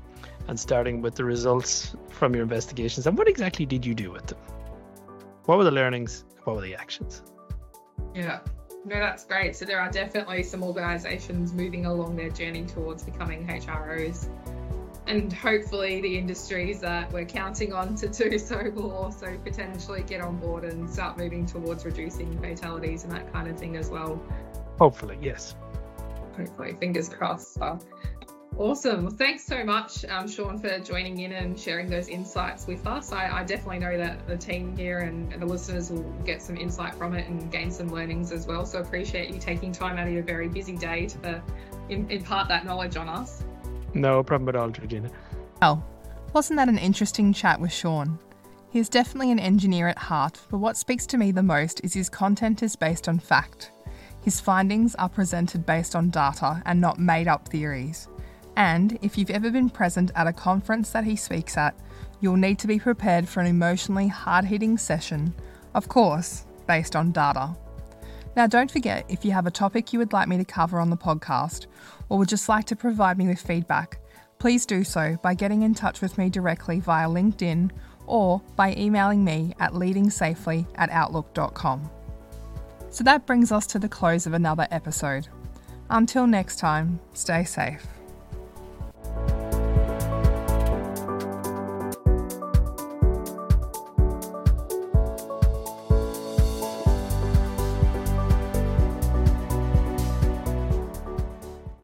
and 0.48 0.60
starting 0.60 1.02
with 1.02 1.16
the 1.16 1.26
results 1.26 1.96
from 2.10 2.34
your 2.34 2.44
investigations, 2.44 3.08
and 3.08 3.18
what 3.18 3.28
exactly 3.28 3.66
did 3.66 3.86
you 3.86 3.94
do 3.94 4.10
with 4.10 4.26
them? 4.28 4.40
What 5.46 5.58
were 5.58 5.66
the 5.66 5.78
learnings? 5.82 6.24
What 6.46 6.56
were 6.56 6.62
the 6.62 6.76
actions? 6.76 7.22
Yeah. 8.14 8.40
No, 8.86 8.96
that's 9.00 9.26
great. 9.26 9.56
So 9.56 9.66
there 9.66 9.80
are 9.80 9.92
definitely 9.92 10.44
some 10.44 10.64
organisations 10.64 11.54
moving 11.54 11.88
along 11.88 12.16
their 12.16 12.30
journey 12.30 12.66
towards 12.66 13.04
becoming 13.04 13.48
HROs. 13.48 14.30
And 15.08 15.32
hopefully 15.32 16.02
the 16.02 16.18
industries 16.18 16.80
that 16.80 17.12
we're 17.12 17.26
counting 17.26 17.74
on 17.74 17.96
to 17.96 18.08
do 18.08 18.40
so 18.40 18.72
will 18.74 18.92
also 18.92 19.38
potentially 19.44 20.04
get 20.04 20.22
on 20.22 20.38
board 20.38 20.64
and 20.64 20.90
start 20.90 21.18
moving 21.18 21.46
towards 21.46 21.86
reducing 21.86 22.40
fatalities 22.40 23.04
and 23.04 23.12
that 23.12 23.32
kind 23.32 23.48
of 23.48 23.60
thing 23.60 23.76
as 23.76 23.90
well. 23.90 24.22
Hopefully, 24.80 25.18
yes. 25.22 25.56
Hopefully, 26.36 26.76
fingers 26.80 27.08
crossed. 27.08 27.58
Awesome. 28.58 29.04
Well, 29.04 29.14
thanks 29.14 29.44
so 29.44 29.66
much, 29.66 30.06
um, 30.06 30.30
Sean, 30.30 30.58
for 30.58 30.80
joining 30.80 31.20
in 31.20 31.34
and 31.34 31.60
sharing 31.60 31.90
those 31.90 32.08
insights 32.08 32.68
with 32.68 32.88
us. 32.88 33.12
I, 33.12 33.40
I 33.40 33.44
definitely 33.44 33.80
know 33.80 33.98
that 33.98 34.26
the 34.28 34.38
team 34.38 34.76
here 34.78 35.00
and, 35.00 35.32
and, 35.34 35.42
the 35.42 35.46
listeners 35.46 35.92
will 35.92 36.10
get 36.26 36.42
some 36.42 36.56
insight 36.56 36.96
from 36.96 37.16
it 37.16 37.28
and 37.28 37.52
gain 37.52 37.70
some 37.70 37.90
learnings 37.90 38.32
as 38.32 38.48
well. 38.48 38.66
So 38.66 38.80
appreciate 38.80 39.34
you 39.34 39.40
taking 39.40 39.74
time 39.74 39.98
out 39.98 40.08
of 40.08 40.14
your 40.14 40.24
very 40.24 40.48
busy 40.48 40.78
day 40.78 41.08
to 41.08 41.44
impart 41.90 42.48
that 42.48 42.66
knowledge 42.66 42.96
on 42.96 43.10
us. 43.10 43.44
No 43.96 44.22
problem 44.24 44.50
at 44.50 44.56
all, 44.56 44.70
Georgina. 44.70 45.10
Oh, 45.62 45.84
wasn't 46.34 46.58
that 46.58 46.70
an 46.70 46.78
interesting 46.78 47.34
chat 47.34 47.60
with 47.60 47.72
Sean? 47.72 48.20
He 48.70 48.80
is 48.80 48.90
definitely 48.90 49.32
an 49.32 49.40
engineer 49.40 49.88
at 49.88 49.98
heart, 49.98 50.42
but 50.52 50.58
what 50.58 50.76
speaks 50.76 51.06
to 51.08 51.18
me 51.18 51.32
the 51.32 51.42
most 51.42 51.80
is 51.84 51.94
his 51.94 52.10
content 52.10 52.62
is 52.62 52.76
based 52.76 53.08
on 53.08 53.20
fact. 53.20 53.72
His 54.22 54.42
findings 54.42 54.96
are 54.96 55.08
presented 55.08 55.66
based 55.66 55.96
on 55.96 56.10
data 56.10 56.62
and 56.66 56.82
not 56.82 57.00
made 57.00 57.30
up 57.30 57.48
theories. 57.48 58.10
And 58.58 59.00
if 59.02 59.18
you've 59.18 59.30
ever 59.30 59.50
been 59.50 59.70
present 59.70 60.12
at 60.14 60.28
a 60.28 60.34
conference 60.34 60.90
that 60.92 61.06
he 61.06 61.16
speaks 61.16 61.58
at, 61.58 61.74
you'll 62.20 62.36
need 62.36 62.60
to 62.60 62.68
be 62.68 62.80
prepared 62.80 63.30
for 63.30 63.40
an 63.40 63.48
emotionally 63.48 64.10
hard 64.10 64.46
hitting 64.46 64.78
session, 64.78 65.34
of 65.74 65.88
course, 65.88 66.46
based 66.68 66.96
on 66.96 67.12
data. 67.12 67.56
Now, 68.36 68.48
don't 68.48 68.70
forget 68.70 69.06
if 69.08 69.24
you 69.24 69.32
have 69.32 69.48
a 69.48 69.52
topic 69.52 69.94
you 69.94 70.00
would 70.00 70.12
like 70.12 70.28
me 70.28 70.38
to 70.38 70.46
cover 70.46 70.80
on 70.80 70.90
the 70.90 70.98
podcast 70.98 71.68
or 72.10 72.18
would 72.18 72.30
just 72.30 72.50
like 72.50 72.66
to 72.66 72.76
provide 72.76 73.18
me 73.18 73.28
with 73.28 73.40
feedback, 73.40 74.00
please 74.40 74.66
do 74.66 74.84
so 74.84 75.18
by 75.22 75.34
getting 75.34 75.62
in 75.62 75.74
touch 75.74 76.02
with 76.02 76.18
me 76.18 76.30
directly 76.30 76.80
via 76.80 77.08
LinkedIn 77.08 77.72
or 78.08 78.42
by 78.56 78.76
emailing 78.76 79.24
me 79.24 79.54
at 79.60 79.72
leadingsafely 79.72 80.68
at 80.76 80.90
outlook.com. 80.90 81.90
So 82.90 83.04
that 83.04 83.26
brings 83.26 83.52
us 83.52 83.66
to 83.68 83.80
the 83.80 83.90
close 83.90 84.26
of 84.26 84.34
another 84.34 84.68
episode. 84.70 85.28
Until 85.90 86.28
next 86.28 86.60
time, 86.60 87.00
stay 87.14 87.44
safe. 87.44 87.95